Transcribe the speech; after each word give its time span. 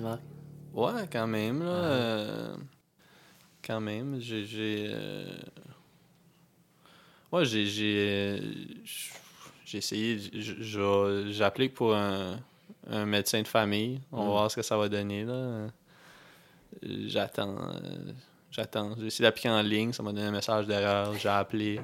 Marc? 0.00 0.20
Ouais, 0.74 1.08
quand 1.10 1.26
même, 1.26 1.60
là. 1.62 1.70
euh, 1.70 2.56
quand 3.64 3.80
même, 3.80 4.20
j'ai... 4.20 4.44
j'ai 4.44 4.86
euh, 4.90 5.36
Ouais, 7.32 7.44
j'ai... 7.44 7.66
J'ai 7.66 7.96
euh, 7.96 8.40
j'ai 9.64 9.78
essayé... 9.78 10.18
J'applique 11.32 11.74
pour 11.74 11.94
un, 11.94 12.38
un 12.88 13.06
médecin 13.06 13.42
de 13.42 13.48
famille. 13.48 14.00
On 14.12 14.18
va 14.18 14.24
Mm. 14.24 14.28
voir 14.28 14.50
ce 14.50 14.56
que 14.56 14.62
ça 14.62 14.76
va 14.76 14.88
donner, 14.88 15.24
là. 15.24 15.66
J'attends... 16.82 17.56
euh, 17.58 18.12
J'attends. 18.50 18.94
J'ai 18.98 19.06
essayé 19.06 19.24
d'appliquer 19.28 19.50
en 19.50 19.60
ligne, 19.60 19.92
ça 19.92 20.02
m'a 20.02 20.12
donné 20.12 20.26
un 20.28 20.30
message 20.30 20.66
d'erreur. 20.66 21.14
J'ai 21.18 21.28
appelé. 21.28 21.80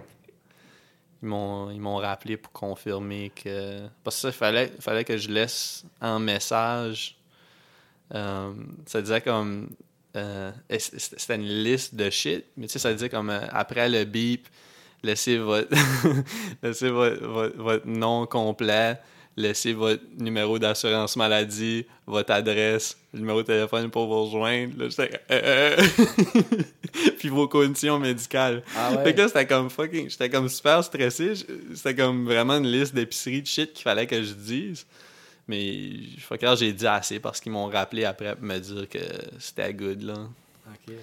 Ils 1.22 1.28
m'ont, 1.28 1.70
ils 1.70 1.80
m'ont 1.80 1.96
rappelé 1.96 2.36
pour 2.36 2.50
confirmer 2.52 3.30
que. 3.34 3.80
Parce 4.04 4.16
que 4.16 4.20
ça, 4.22 4.28
il 4.28 4.32
fallait, 4.32 4.72
fallait 4.80 5.04
que 5.04 5.16
je 5.16 5.28
laisse 5.28 5.84
en 6.00 6.18
message. 6.18 7.16
Euh, 8.14 8.52
ça 8.86 9.00
disait 9.02 9.20
comme. 9.20 9.70
euh, 10.16 10.50
c'était 10.78 11.36
une 11.36 11.62
liste 11.64 11.94
de 11.94 12.10
shit, 12.10 12.44
mais 12.56 12.66
tu 12.66 12.74
sais, 12.74 12.78
ça 12.78 12.92
disait 12.92 13.08
comme 13.08 13.30
euh, 13.30 13.40
après 13.50 13.88
le 13.88 14.04
beep, 14.04 14.46
laissez 15.02 15.38
votre, 15.38 15.68
laissez 16.62 16.90
votre, 16.90 17.24
votre, 17.26 17.56
votre 17.56 17.86
nom 17.86 18.26
complet, 18.26 18.98
laissez 19.36 19.72
votre 19.72 20.02
numéro 20.18 20.58
d'assurance 20.58 21.16
maladie, 21.16 21.86
votre 22.06 22.32
adresse, 22.32 22.98
le 23.14 23.20
numéro 23.20 23.40
de 23.40 23.46
téléphone 23.46 23.90
pour 23.90 24.06
vous 24.06 24.24
rejoindre. 24.24 24.74
Là, 24.78 24.88
j'étais 24.90 25.18
euh, 25.30 25.76
euh, 25.78 25.86
Puis 27.18 27.28
vos 27.30 27.48
conditions 27.48 27.98
médicales. 27.98 28.62
Ah 28.76 28.92
Fait 29.02 29.14
que 29.14 29.20
là, 29.22 29.28
c'était 29.28 29.46
comme 29.46 29.70
fucking. 29.70 30.10
J'étais 30.10 30.28
comme 30.28 30.48
super 30.50 30.84
stressé. 30.84 31.32
C'était 31.74 31.94
comme 31.94 32.26
vraiment 32.26 32.58
une 32.58 32.66
liste 32.70 32.94
d'épiceries 32.94 33.40
de 33.40 33.46
shit 33.46 33.72
qu'il 33.72 33.82
fallait 33.84 34.06
que 34.06 34.22
je 34.22 34.34
dise. 34.34 34.84
Mais 35.48 35.92
je 36.16 36.34
que 36.36 36.56
j'ai 36.56 36.72
dit 36.72 36.86
assez 36.86 37.18
parce 37.20 37.40
qu'ils 37.40 37.52
m'ont 37.52 37.68
rappelé 37.68 38.04
après 38.04 38.36
pour 38.36 38.44
me 38.44 38.58
dire 38.58 38.88
que 38.88 38.98
c'était 39.38 39.74
good, 39.74 40.02
là. 40.02 40.14
OK. 40.68 40.94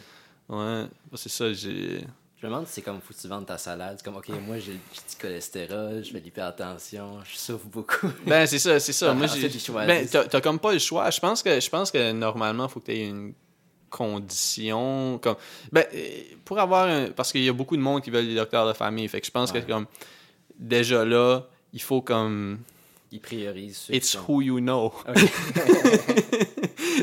Ouais, 0.50 0.86
c'est 1.16 1.30
ça, 1.30 1.52
j'ai. 1.54 2.02
Je 2.42 2.48
me 2.48 2.52
demande 2.52 2.68
si 2.68 2.76
c'est 2.76 2.82
comme 2.82 3.02
faut 3.02 3.14
que 3.14 3.20
tu 3.20 3.28
vendes 3.28 3.46
ta 3.46 3.58
salade. 3.58 3.96
C'est 3.98 4.06
comme, 4.06 4.16
OK, 4.16 4.30
moi, 4.48 4.58
j'ai 4.60 4.72
petit 4.72 5.18
cholestérol, 5.20 6.04
je 6.06 6.12
fais 6.12 6.22
l'hypertension, 6.22 7.20
je 7.30 7.38
souffre 7.38 7.66
beaucoup. 7.66 8.08
Ben, 8.26 8.46
c'est 8.48 8.60
ça, 8.60 8.80
c'est 8.80 8.94
ça. 8.94 9.14
Moi, 9.14 9.28
j'ai. 9.28 9.50
Ben, 9.74 10.08
t'as 10.08 10.40
comme 10.42 10.58
pas 10.58 10.72
le 10.72 10.80
choix. 10.80 11.10
Je 11.10 11.20
pense 11.20 11.44
que, 11.44 11.60
je 11.60 11.70
pense 11.70 11.92
que 11.92 12.14
normalement, 12.14 12.68
il 12.68 12.72
faut 12.72 12.80
que 12.80 12.86
tu 12.86 12.92
aies 12.94 13.08
une 13.08 13.34
condition. 13.90 15.20
Comme... 15.22 15.36
Ben, 15.72 15.86
pour 16.46 16.60
avoir 16.60 16.88
un. 16.88 17.10
Parce 17.12 17.32
qu'il 17.32 17.44
y 17.44 17.50
a 17.50 17.54
beaucoup 17.54 17.76
de 17.76 17.82
monde 17.82 18.02
qui 18.02 18.10
veulent 18.10 18.28
des 18.28 18.36
docteurs 18.36 18.68
de 18.68 18.74
famille. 18.74 19.08
Fait 19.08 19.20
que 19.20 19.28
je 19.28 19.32
pense 19.32 19.52
Ouais. 19.52 19.62
que, 19.62 19.68
comme. 19.68 19.86
Déjà 20.58 21.04
là, 21.06 21.46
il 21.74 21.82
faut 21.82 22.02
comme. 22.02 22.60
Ils 23.12 23.20
priorisent 23.20 23.88
It's 23.90 24.12
qui 24.12 24.18
sont... 24.18 24.24
who 24.28 24.42
you 24.42 24.60
know. 24.60 24.94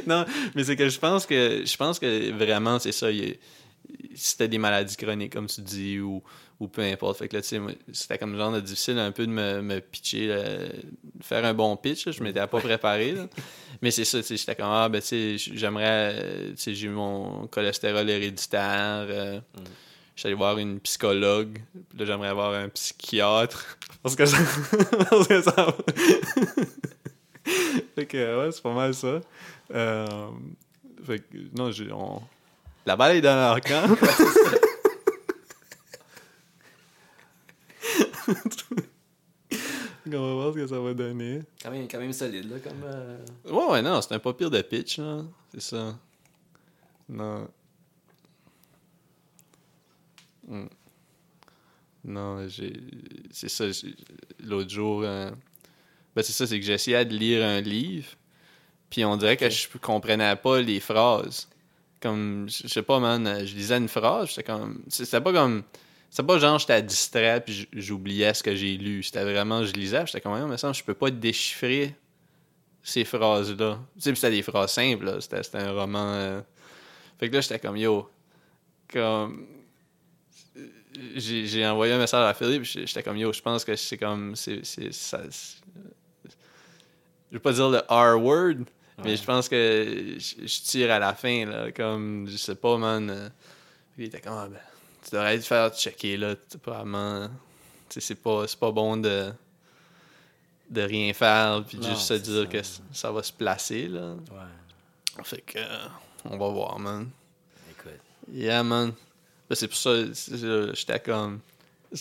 Non, 0.07 0.25
mais 0.55 0.63
c'est 0.65 0.77
que 0.77 0.89
je 0.89 0.99
pense 0.99 1.27
que 1.27 1.63
je 1.65 1.77
pense 1.77 1.99
que 1.99 2.31
vraiment 2.33 2.79
c'est 2.79 2.93
ça. 2.93 3.11
il 3.11 3.37
si 4.15 4.37
t'as 4.37 4.47
des 4.47 4.59
maladies 4.59 4.97
chroniques, 4.97 5.33
comme 5.33 5.47
tu 5.47 5.61
dis, 5.61 6.01
ou, 6.01 6.23
ou 6.59 6.69
peu 6.69 6.83
importe. 6.83 7.19
Fait 7.19 7.29
que 7.29 7.37
là, 7.37 7.43
tu 7.43 7.49
sais, 7.49 7.61
c'était 7.93 8.19
comme 8.19 8.37
genre 8.37 8.51
de 8.51 8.61
difficile 8.61 8.99
un 8.99 9.13
peu 9.13 9.27
de 9.27 9.31
me, 9.31 9.61
me 9.63 9.81
pitcher, 9.81 10.27
là, 10.29 10.43
de 10.45 11.23
faire 11.23 11.45
un 11.45 11.53
bon 11.55 11.77
pitch. 11.77 12.07
là. 12.07 12.13
Je 12.13 12.23
m'étais 12.23 12.45
pas 12.47 12.61
préparé. 12.61 13.13
là. 13.13 13.29
Mais 13.83 13.91
c'est 13.91 14.05
ça, 14.07 14.19
tu 14.21 14.25
sais, 14.25 14.37
j'étais 14.39 14.57
comme, 14.57 14.71
ah, 14.71 14.89
ben, 14.89 15.01
tu 15.03 15.39
sais, 15.39 15.55
j'aimerais, 15.55 15.85
euh, 16.15 16.51
tu 16.51 16.57
sais, 16.57 16.75
j'ai 16.75 16.87
eu 16.87 16.91
mon 16.91 17.47
cholestérol 17.47 18.09
héréditaire. 18.09 19.07
euh, 19.09 19.39
Mm. 19.39 19.61
J'allais 20.17 20.35
voir 20.35 20.57
une 20.59 20.81
psychologue. 20.81 21.61
Puis 21.91 21.99
là, 21.99 22.07
j'aimerais 22.07 22.29
avoir 22.29 22.55
un 22.55 22.71
psychiatre. 22.71 23.79
Parce 24.03 24.17
que 24.17 24.25
ça. 24.25 24.39
parce 25.11 25.29
que 25.29 25.43
ça. 25.43 25.77
fait 27.95 28.07
que, 28.07 28.39
ouais, 28.39 28.53
c'est 28.53 28.63
pas 28.63 28.73
mal 28.73 28.95
ça. 28.95 29.21
Euh, 29.75 30.29
fait 31.05 31.19
que, 31.19 31.37
non, 31.55 31.71
j'ai. 31.71 31.91
On... 31.93 32.23
La 32.87 32.97
balle 32.97 33.17
est 33.17 33.21
dans 33.21 33.35
leur 33.35 33.61
camp. 33.61 33.97
on 40.15 40.29
va 40.29 40.35
voir 40.35 40.55
ce 40.55 40.59
que 40.59 40.67
ça 40.67 40.79
va 40.79 40.95
donner? 40.95 41.41
quand, 41.63 41.71
même, 41.71 41.89
quand 41.89 41.99
même 41.99 42.13
solide, 42.13 42.49
là, 42.51 42.59
comme... 42.61 42.83
euh, 42.85 43.19
Ouais, 43.45 43.73
ouais, 43.73 43.83
non, 43.83 44.01
c'est 44.01 44.15
un 44.15 44.19
pas 44.19 44.33
pire 44.33 44.51
de 44.51 44.63
pitch, 44.63 44.99
là. 44.99 45.23
C'est 45.53 45.63
ça. 45.63 45.99
Non. 47.09 47.49
Hmm. 50.47 50.67
Non, 52.05 52.47
j'ai. 52.49 52.73
C'est 53.31 53.49
ça. 53.49 53.65
L'autre 54.45 54.71
jour. 54.71 55.03
euh, 55.05 55.31
Ben, 56.15 56.23
c'est 56.23 56.33
ça, 56.33 56.47
c'est 56.47 56.59
que 56.61 56.65
j'essayais 56.67 57.05
de 57.05 57.15
lire 57.17 57.45
un 57.45 57.61
livre. 57.61 58.09
Puis 58.91 59.05
on 59.05 59.17
dirait 59.17 59.37
que 59.37 59.51
je 59.51 59.69
comprenais 59.79 60.37
pas 60.37 60.61
les 60.61 60.81
phrases. 60.81 61.49
Comme, 62.01 62.49
je 62.49 62.69
sais 62.69 62.83
pas, 62.83 63.01
man, 63.01 63.45
je 63.47 63.55
lisais 63.55 63.77
une 63.79 63.89
phrase, 63.89 64.29
j'étais 64.31 64.45
comme. 64.45 64.83
C'était 64.89 65.21
pas 65.21 65.33
comme. 65.33 65.65
C'était 66.11 66.27
pas 66.27 66.39
genre 66.39 66.59
j'étais 66.59 66.83
distrait 66.83 67.43
puis 67.45 67.69
j'oubliais 67.73 68.33
ce 68.35 68.43
que 68.43 68.55
j'ai 68.55 68.77
lu. 68.77 69.03
C'était 69.03 69.25
vraiment, 69.25 69.65
je 69.65 69.73
lisais, 69.73 70.07
j'étais 70.07 70.21
comme, 70.21 70.49
mais 70.49 70.57
ça, 70.59 70.73
je 70.73 70.83
peux 70.85 70.95
pas 70.95 71.11
déchiffrer 71.11 71.95
ces 72.83 73.05
phrases-là. 73.05 73.81
Tu 73.97 74.03
sais, 74.03 74.15
c'était 74.15 74.31
des 74.31 74.43
phrases 74.43 74.73
simples, 74.73 75.07
là. 75.07 75.21
C'était, 75.21 75.43
c'était 75.43 75.59
un 75.59 75.73
roman. 75.73 76.13
euh. 76.15 76.41
Fait 77.19 77.29
que 77.29 77.35
là, 77.35 77.41
j'étais 77.41 77.59
comme, 77.59 77.77
yo, 77.77 78.09
comme. 78.93 79.47
J'ai, 81.17 81.47
j'ai 81.47 81.67
envoyé 81.67 81.93
un 81.93 81.99
message 81.99 82.25
à 82.29 82.35
Philippe, 82.35 82.65
j'étais 82.65 83.03
comme, 83.03 83.17
yo, 83.17 83.33
je 83.33 83.41
pense 83.43 83.65
que 83.65 83.75
c'est 83.77 83.99
comme. 83.99 84.35
C'est, 84.37 84.63
Je 84.65 84.91
vais 87.33 87.39
pas 87.39 87.53
dire 87.53 87.69
le 87.69 87.79
R-word, 87.89 88.65
mais 89.05 89.17
je 89.17 89.25
pense 89.25 89.49
que 89.49 90.15
je, 90.19 90.61
tire 90.63 90.91
à 90.93 90.99
la 90.99 91.15
fin, 91.15 91.45
là. 91.47 91.73
Comme, 91.73 92.27
je 92.29 92.37
sais 92.37 92.55
pas, 92.55 92.77
man. 92.79 93.11
euh. 93.11 93.29
Puis 93.95 94.05
il 94.05 94.07
était 94.07 94.21
comme, 94.21 94.35
ah, 94.39 94.49
ben, 94.49 94.59
tu 95.05 95.11
devrais 95.15 95.39
te 95.39 95.45
faire 95.45 95.75
checker, 95.75 96.17
là. 96.17 96.35
Probablement. 96.63 97.29
C'est 97.89 98.21
pas, 98.21 98.47
c'est 98.47 98.59
pas 98.59 98.73
bon 98.73 98.97
de 98.97 99.33
de 100.69 100.83
rien 100.83 101.13
faire 101.13 101.63
puis 101.65 101.79
Non, 101.79 101.91
juste 101.91 102.01
se 102.09 102.15
dire 102.15 102.43
ça. 102.43 102.47
que 102.47 102.59
ça 102.97 103.13
va 103.13 103.23
se 103.23 103.33
placer 103.33 103.87
là. 103.87 104.15
Ouais, 104.15 105.23
Fait 105.23 105.41
que 105.41 105.61
euh, 105.61 105.87
on 106.25 106.37
va 106.37 106.49
voir 106.49 106.77
man. 106.81 107.09
écoute. 107.71 108.01
Yeah 108.33 108.65
man. 108.65 108.93
Ben, 109.49 109.55
c'est 109.55 109.69
pour 109.69 109.77
ça 109.77 109.91
c'est- 110.13 110.75
j'étais 110.75 110.99
comme 111.01 111.41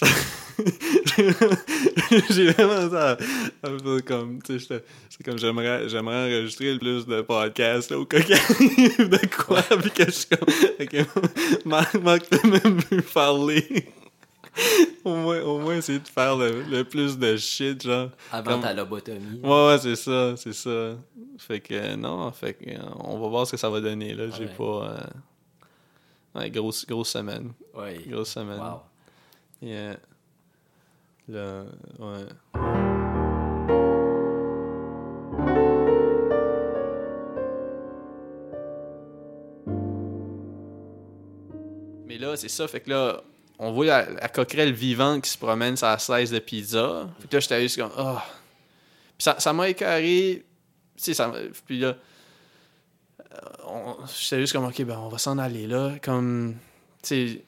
j'ai 2.30 2.50
vraiment 2.52 2.90
ça 2.90 3.12
à 3.64 3.70
faire 3.70 4.02
comme 4.06 4.42
tu 4.42 4.60
sais 4.60 4.84
c'est 5.10 5.24
comme 5.24 5.38
j'aimerais 5.38 5.88
j'aimerais 5.88 6.24
enregistrer 6.26 6.74
le 6.74 6.80
plus 6.80 7.06
de 7.06 7.22
podcasts 7.22 7.92
là, 7.92 8.00
au 8.00 8.06
arrive 8.34 9.10
de 9.10 9.36
quoi 9.36 9.62
puis 9.62 9.92
que 9.92 10.06
je 10.06 10.12
suis 10.12 10.28
comme 10.28 10.48
ok, 10.82 11.06
Marc, 11.66 11.94
Marc 11.96 12.26
peut 12.30 12.48
même 12.48 12.78
plus 12.84 13.02
parler 13.04 13.86
au 15.04 15.16
moins 15.16 15.42
au 15.42 15.60
moins 15.60 15.76
essayer 15.78 16.00
de 16.00 16.08
faire 16.08 16.36
le, 16.36 16.64
le 16.64 16.84
plus 16.84 17.18
de 17.18 17.36
shit 17.38 17.84
genre 17.84 18.10
Avant 18.32 18.52
Comme- 18.54 18.62
ta 18.62 18.74
lobotomie. 18.74 19.40
Ouais, 19.44 19.68
ouais, 19.68 19.78
c'est 19.80 19.96
ça, 19.98 20.36
c'est 20.38 20.54
ça. 20.54 20.96
Fait 21.38 21.60
que, 21.60 21.96
non, 21.96 22.32
fait 22.32 22.54
que, 22.54 22.70
on 23.02 23.20
va 23.20 23.28
voir 23.28 23.46
ce 23.46 23.52
que 23.52 23.58
ça 23.58 23.70
va 23.70 23.82
donner, 23.82 24.14
là. 24.14 24.30
J'ai 24.36 24.46
Ouais. 24.46 24.52
pas... 24.58 24.64
euh, 24.64 24.98
Ouais, 26.36 26.50
grosse, 26.50 26.86
grosse 26.86 27.10
semaine. 27.10 27.54
Ouais. 27.74 28.02
Grosse 28.08 28.30
semaine. 28.30 28.60
Wow. 28.60 28.82
Yeah. 29.62 29.98
Là, 31.28 31.64
ouais. 32.00 32.28
Mais 42.08 42.18
là, 42.18 42.36
c'est 42.38 42.50
ça, 42.50 42.68
fait 42.68 42.82
que 42.82 42.90
là, 42.90 43.22
on 43.58 43.72
voit 43.72 43.86
la, 43.86 44.10
la 44.12 44.28
coquerelle 44.30 44.74
vivante 44.74 45.24
qui 45.24 45.30
se 45.32 45.38
promène 45.38 45.76
sur 45.76 45.88
la 45.88 45.98
slice 45.98 46.30
de 46.32 46.40
pizza. 46.40 47.10
Fait 47.20 47.28
que 47.28 47.36
là, 47.36 47.40
j'étais 47.40 47.62
juste 47.62 47.80
comme, 47.80 47.92
ah. 47.98 48.24
Puis 49.18 49.24
ça, 49.24 49.40
ça 49.40 49.54
m'a 49.54 49.70
écœuré. 49.70 50.44
Tu 50.98 51.04
sais, 51.04 51.14
ça 51.14 51.28
m'a- 51.28 51.38
Puis 51.66 51.80
là, 51.80 51.96
j'étais 54.08 54.40
juste 54.40 54.54
comme, 54.54 54.66
ok, 54.66 54.84
ben, 54.84 54.98
on 54.98 55.10
va 55.10 55.18
s'en 55.18 55.38
aller 55.38 55.68
là. 55.68 55.94
Comme, 56.02 56.56
tu 57.02 57.08
sais, 57.08 57.46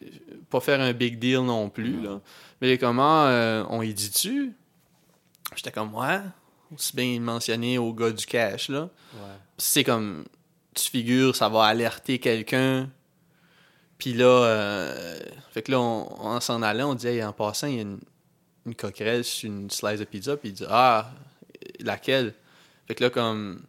pas 0.50 0.60
faire 0.60 0.82
un 0.82 0.94
big 0.94 1.20
deal 1.20 1.42
non 1.42 1.70
plus, 1.70 2.02
là. 2.02 2.20
Mais 2.62 2.78
comment 2.78 3.26
euh, 3.26 3.64
on 3.70 3.82
y 3.82 3.94
dit-tu? 3.94 4.54
J'étais 5.56 5.72
comme, 5.72 5.94
ouais, 5.96 6.20
aussi 6.74 6.96
bien 6.96 7.14
le 7.14 7.20
mentionner 7.20 7.78
au 7.78 7.94
gars 7.94 8.12
du 8.12 8.26
cash, 8.26 8.70
là. 8.70 8.90
Ouais. 9.14 9.36
C'est 9.58 9.84
comme, 9.84 10.26
tu 10.74 10.90
figures, 10.90 11.36
ça 11.36 11.50
va 11.50 11.66
alerter 11.66 12.20
quelqu'un. 12.20 12.90
Puis 13.98 14.14
là, 14.14 14.26
euh, 14.26 15.20
fait 15.52 15.64
que 15.64 15.72
là, 15.72 15.80
on, 15.80 16.06
en 16.20 16.40
s'en 16.40 16.62
allant, 16.62 16.92
on 16.92 16.96
dit, 16.96 17.08
Hey, 17.08 17.24
en 17.24 17.34
passant, 17.34 17.68
il 17.68 17.76
y 17.76 17.80
a 17.80 17.82
une, 17.82 18.00
une 18.66 18.76
coquerelle 18.76 19.24
sur 19.24 19.50
une 19.50 19.70
slice 19.70 20.00
de 20.00 20.06
pizza. 20.06 20.38
Puis 20.38 20.50
il 20.50 20.54
dit, 20.54 20.66
ah, 20.70 21.12
laquelle? 21.80 22.34
Fait 22.88 22.96
que 22.96 23.04
là, 23.04 23.10
comme, 23.10 23.64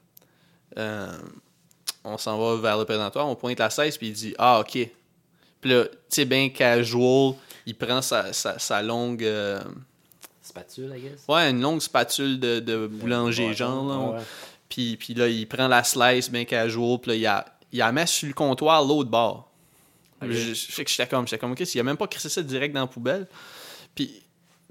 euh, 0.77 1.19
on 2.15 2.19
s'en 2.19 2.39
va 2.39 2.61
vers 2.61 2.79
le 2.79 2.85
présentoir, 2.85 3.27
on 3.29 3.35
pointe 3.35 3.59
la 3.59 3.71
16, 3.71 3.97
puis 3.99 4.09
il 4.09 4.13
dit, 4.13 4.35
ah, 4.39 4.61
OK. 4.61 4.73
Puis 5.61 5.71
là, 5.71 5.85
tu 5.85 5.91
sais, 6.09 6.25
bien 6.25 6.49
casual, 6.51 7.35
il 7.67 7.75
prend 7.75 8.01
sa, 8.03 8.33
sa, 8.33 8.59
sa 8.59 8.83
longue, 8.83 9.25
euh, 9.25 9.61
Spatule, 10.43 10.95
I 10.97 11.01
guess? 11.01 11.25
ouais, 11.29 11.51
une 11.51 11.61
longue 11.61 11.81
spatule 11.81 12.41
de, 12.41 12.61
de 12.61 12.87
boulanger, 12.87 13.49
Ouais, 13.49 13.55
genre, 13.55 13.87
là. 13.87 14.19
ouais. 14.19 14.25
Puis, 14.69 14.97
puis 14.97 15.15
là, 15.15 15.29
il 15.29 15.47
prend 15.47 15.69
la 15.69 15.85
slice 15.85 16.31
bien 16.31 16.45
casual, 16.45 16.99
puis 17.01 17.11
là, 17.11 17.17
il 17.17 17.23
la, 17.23 17.89
il 17.89 17.93
met 17.93 18.07
sur 18.07 18.29
le 18.29 18.35
comptoir 18.35 18.85
l'autre 18.85 19.11
bord. 19.11 19.51
Je, 20.23 20.33
je 20.33 20.55
sais 20.55 20.85
que 20.85 20.91
j'étais 20.91 21.07
comme, 21.07 21.27
j'étais 21.27 21.39
comme, 21.39 21.53
ok, 21.53 21.65
s'il 21.65 21.81
a 21.81 21.85
même 21.85 21.97
pas 21.97 22.07
crissé 22.09 22.29
ça 22.29 22.43
direct 22.43 22.75
dans 22.75 22.81
la 22.83 22.87
poubelle. 22.87 23.27
Puis, 23.95 24.23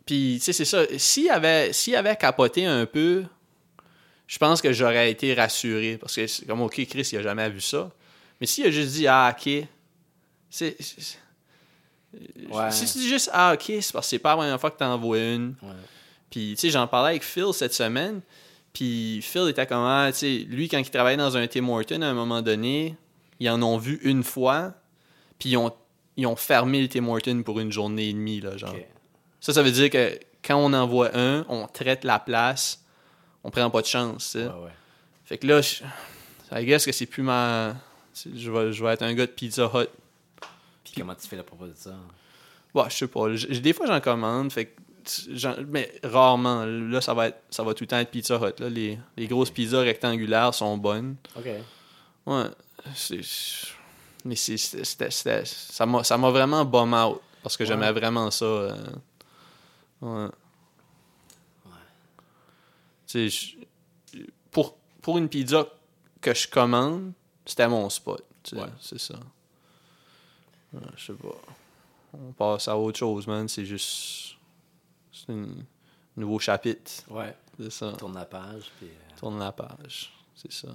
puis 0.06 0.36
tu 0.40 0.46
sais, 0.46 0.54
c'est 0.54 0.66
ça. 0.66 0.84
S'il 0.98 1.30
avait, 1.30 1.72
s'il 1.74 1.96
avait 1.96 2.16
capoté 2.16 2.66
un 2.66 2.86
peu, 2.86 3.24
je 4.28 4.38
pense 4.38 4.62
que 4.62 4.74
j'aurais 4.74 5.10
été 5.10 5.34
rassuré. 5.34 5.98
Parce 5.98 6.16
que 6.16 6.28
c'est 6.28 6.46
comme, 6.46 6.62
ok, 6.62 6.86
Chris, 6.86 7.10
il 7.12 7.18
a 7.20 7.22
jamais 7.24 7.50
vu 7.50 7.62
ça. 7.62 7.90
Mais 8.40 8.46
s'il 8.46 8.66
a 8.66 8.72
juste 8.72 8.92
dit, 8.94 9.08
ah, 9.08 9.36
ok, 9.36 9.66
c'est. 10.50 10.78
Ouais. 12.50 12.72
Si 12.72 12.86
tu 12.92 13.00
dis 13.00 13.08
juste, 13.08 13.30
ah, 13.34 13.54
ok, 13.54 13.64
c'est 13.66 13.92
parce 13.92 14.06
que 14.06 14.10
c'est 14.10 14.20
pas 14.20 14.32
la 14.32 14.38
première 14.38 14.60
fois 14.60 14.72
que 14.72 14.78
t'en 14.78 14.94
envoies 14.94 15.20
une. 15.20 15.56
Ouais. 15.62 15.70
Puis, 16.30 16.54
tu 16.56 16.62
sais, 16.62 16.70
j'en 16.70 16.88
parlais 16.88 17.12
avec 17.12 17.24
Phil 17.24 17.54
cette 17.54 17.74
semaine. 17.74 18.22
Puis, 18.74 19.22
Phil 19.22 19.48
était 19.50 19.66
comme, 19.66 19.84
ah, 19.84 20.10
tu 20.12 20.20
sais, 20.20 20.46
lui, 20.48 20.68
quand 20.68 20.78
il 20.78 20.90
travaillait 20.90 21.18
dans 21.18 21.36
un 21.38 21.48
Tim 21.48 21.68
Horton, 21.68 22.02
à 22.02 22.08
un 22.08 22.14
moment 22.14 22.42
donné, 22.42 22.96
ils 23.40 23.50
en 23.50 23.62
ont 23.64 23.78
vu 23.78 24.00
une 24.04 24.24
fois. 24.24 24.74
Puis, 25.40 25.50
ils 25.52 25.58
ont, 25.58 25.72
ils 26.16 26.28
ont 26.28 26.36
fermé 26.36 26.82
le 26.82 26.88
Tim 26.88 27.08
Horton 27.08 27.44
pour 27.44 27.60
une 27.60 27.72
journée 27.72 28.10
et 28.10 28.14
demie, 28.14 28.42
là, 28.42 28.58
genre. 28.58 28.76
Ça, 29.40 29.54
ça 29.54 29.64
veut 29.64 29.72
dire 29.72 29.90
que 29.90 30.20
quand 30.44 30.58
on 30.58 30.74
envoie 30.74 31.16
un, 31.16 31.46
on 31.50 31.68
traite 31.68 32.04
la 32.04 32.20
place, 32.20 32.84
on 33.48 33.52
prend 33.52 33.70
pas 33.70 33.82
de 33.82 33.88
chance. 33.88 34.36
Ouais, 34.36 34.44
ouais. 34.46 34.72
Fait 35.26 35.38
que 35.38 35.48
là, 35.48 35.62
je, 35.62 35.84
I 36.52 36.66
guess 36.66 36.86
que 36.86 36.92
c'est 36.92 37.06
plus 37.06 37.24
ma. 37.24 37.76
Je 38.26 38.52
vais, 38.52 38.74
je 38.74 38.84
vais 38.84 38.92
être 38.94 39.04
un 39.04 39.14
gars 39.14 39.26
de 39.26 39.32
Pizza 39.32 39.66
Hut. 39.74 39.88
Puis 40.84 40.94
comment 40.98 41.16
tu 41.16 41.28
fais 41.28 41.36
la 41.38 41.44
propos 41.44 41.66
de 41.68 41.74
ça? 41.76 41.94
Ouais, 42.74 42.84
je 42.90 42.96
sais 42.96 43.08
pas. 43.08 43.30
Des 43.30 43.74
fois, 43.74 43.86
j'en 43.88 44.00
commande, 44.02 44.52
fait 44.52 44.66
que 44.66 44.72
mais 45.68 45.92
rarement. 46.04 46.66
Là, 46.66 47.00
ça 47.00 47.14
va 47.14 47.28
être, 47.30 47.38
ça 47.50 47.64
va 47.64 47.74
tout 47.74 47.84
le 47.84 47.88
temps 47.88 47.98
être 48.00 48.12
Pizza 48.12 48.36
Hut. 48.38 48.60
Là. 48.62 48.70
Les, 48.70 49.00
les 49.16 49.28
grosses 49.28 49.52
pizzas 49.52 49.80
rectangulaires 49.82 50.54
sont 50.54 50.78
bonnes. 50.78 51.16
Ok. 51.36 51.46
Ouais. 52.26 52.44
c'est- 52.94 53.22
Mais 54.26 54.36
c'est, 54.36 54.58
c'était- 54.58 55.10
c'était- 55.12 55.46
ça 55.46 55.86
m'a, 55.86 56.04
ça 56.04 56.18
m'a 56.18 56.30
vraiment 56.32 56.66
bum 56.66 56.94
out 56.94 57.22
parce 57.44 57.56
que 57.56 57.64
Ouais. 57.64 57.68
j'aimais 57.70 57.92
vraiment 57.94 58.30
ça. 58.32 58.46
euh, 58.46 58.76
Ouais. 60.02 60.28
Je- 63.08 63.56
pour, 64.52 64.78
pour 65.02 65.18
une 65.18 65.30
pizza 65.30 65.66
que 66.22 66.34
je 66.34 66.48
commande, 66.48 67.14
c'était 67.46 67.68
mon 67.68 67.90
spot. 67.90 68.24
Ouais. 68.54 68.62
C'est 68.80 69.00
ça. 69.00 69.16
Ouais, 70.74 70.82
je 70.96 71.06
sais 71.08 71.14
pas. 71.14 71.36
On 72.14 72.32
passe 72.32 72.68
à 72.68 72.78
autre 72.78 72.98
chose, 72.98 73.28
man. 73.28 73.48
C'est 73.48 73.66
juste. 73.66 74.36
C'est 75.12 75.32
un 75.32 75.48
nouveau 76.16 76.40
chapitre. 76.40 76.92
Ouais. 77.10 77.36
C'est 77.60 77.72
ça. 77.72 77.94
Tourne 77.94 78.14
la 78.16 78.26
page, 78.26 78.72
puis... 78.78 78.88
euh, 78.88 79.18
Tourne 79.20 79.40
la 79.40 79.52
page. 79.52 80.12
C'est 80.36 80.52
ça. 80.52 80.70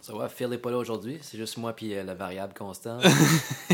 Ça 0.00 0.14
va, 0.14 0.28
Phil 0.28 0.52
est 0.52 0.58
pas 0.58 0.70
là 0.70 0.78
aujourd'hui, 0.78 1.18
c'est 1.22 1.36
juste 1.36 1.56
moi 1.56 1.72
puis 1.74 1.94
euh, 1.94 2.02
la 2.04 2.14
variable 2.14 2.54
constante. 2.54 3.02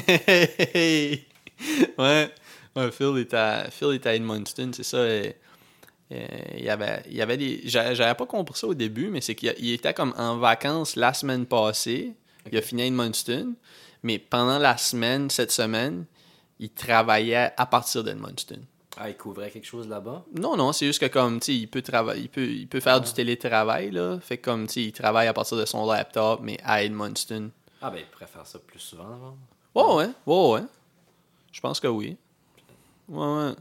ouais. 1.99 2.31
ouais, 2.77 2.91
Phil 2.93 3.19
est 3.19 3.35
à, 3.35 3.71
Phil 3.71 4.01
à 4.05 4.15
Edmundston, 4.15 4.71
c'est 4.75 4.83
ça. 4.83 5.07
et- 5.09 5.37
et 6.11 6.59
il 6.59 6.65
y 6.65 6.69
avait, 6.69 7.03
il 7.09 7.17
y 7.17 7.23
avait 7.23 7.39
des. 7.39 7.63
J'avais 7.65 8.15
pas 8.15 8.27
compris 8.27 8.59
ça 8.59 8.67
au 8.67 8.75
début, 8.75 9.09
mais 9.09 9.23
c'est 9.23 9.35
qu'il 9.35 9.55
il 9.59 9.73
était 9.73 9.95
comme 9.95 10.13
en 10.19 10.37
vacances 10.37 10.97
la 10.97 11.15
semaine 11.15 11.47
passée. 11.47 12.13
Il 12.53 12.59
a 12.59 12.63
fini 12.63 12.83
à 12.83 12.87
Edmundston. 12.87 13.55
Mais 14.03 14.19
pendant 14.19 14.59
la 14.59 14.77
semaine, 14.77 15.31
cette 15.31 15.51
semaine, 15.51 16.05
il 16.61 16.69
travaillait 16.71 17.53
à 17.57 17.65
partir 17.67 18.05
d'Edmundston. 18.05 18.59
ah, 18.99 19.09
il 19.09 19.17
couvrait 19.17 19.51
quelque 19.51 19.67
chose 19.67 19.89
là-bas? 19.89 20.25
Non, 20.39 20.57
non, 20.59 20.73
c'est 20.75 20.87
juste 20.87 21.01
que 21.01 21.07
comme, 21.07 21.41
tu 21.41 21.47
sais, 21.47 21.57
il 21.59 21.69
peut 21.69 21.81
travailler, 21.83 22.21
il 22.25 22.29
peut, 22.29 22.47
il 22.47 22.69
peut 22.69 22.81
faire 22.81 22.97
Ah. 22.97 23.01
du 23.01 23.11
télétravail, 23.13 23.91
là. 23.91 24.19
Fait 24.21 24.37
que 24.37 24.45
comme, 24.45 24.67
tu 24.67 24.75
sais, 24.75 24.83
il 24.83 24.93
travaille 24.93 25.27
à 25.27 25.33
partir 25.33 25.57
de 25.57 25.65
son 25.65 25.91
laptop, 25.91 26.41
mais 26.43 26.59
à 26.63 26.83
Edmundston. 26.85 27.51
Ah, 27.81 27.91
ben, 27.91 28.01
il 28.01 28.07
pourrait 28.07 28.27
faire 28.27 28.47
ça 28.47 28.59
plus 28.59 28.79
souvent, 28.79 29.09
genre. 29.19 29.37
Ouais, 29.75 30.05
ouais, 30.05 30.11
ouais, 30.27 30.51
ouais. 30.61 30.67
Je 31.55 31.61
pense 31.61 31.79
que 31.79 31.87
oui. 31.87 32.17
Ouais, 33.09 33.27
ouais. 33.27 33.53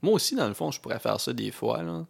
Moi 0.00 0.14
aussi, 0.14 0.34
dans 0.34 0.48
le 0.48 0.54
fond, 0.54 0.70
je 0.70 0.80
pourrais 0.80 0.98
faire 0.98 1.20
ça 1.20 1.32
des 1.34 1.50
fois, 1.50 1.82
là. 1.82 2.06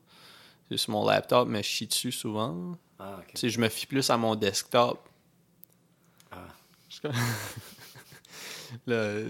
C'est 0.70 0.76
sur 0.76 0.92
mon 0.92 1.04
laptop, 1.04 1.48
mais 1.48 1.62
je 1.62 1.68
chie 1.68 1.86
dessus 1.88 2.12
souvent. 2.12 2.54
là. 2.54 2.76
Ah, 3.00 3.20
je 3.42 3.60
me 3.60 3.68
fie 3.68 3.86
plus 3.86 4.08
à 4.10 4.16
mon 4.16 4.36
desktop. 4.36 5.08
Ah. 6.30 6.46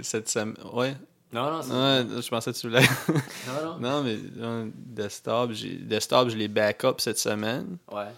Cette 0.02 0.28
semaine... 0.28 0.56
Ouais. 0.74 0.94
Non, 1.32 1.50
non, 1.50 1.62
c'est... 1.62 1.70
Ouais, 1.72 2.22
je 2.22 2.28
pensais 2.28 2.52
que 2.52 2.58
tu 2.58 2.68
voulais... 2.68 2.82
Non, 3.46 3.64
non. 3.64 3.78
non, 3.78 4.02
mais 4.02 4.18
euh, 4.38 4.68
desktop, 4.74 5.52
j'ai... 5.52 5.76
desktop, 5.76 6.28
je 6.28 6.36
l'ai 6.36 6.48
backup 6.48 6.96
cette 6.98 7.18
semaine. 7.18 7.78
Ouais. 7.90 8.08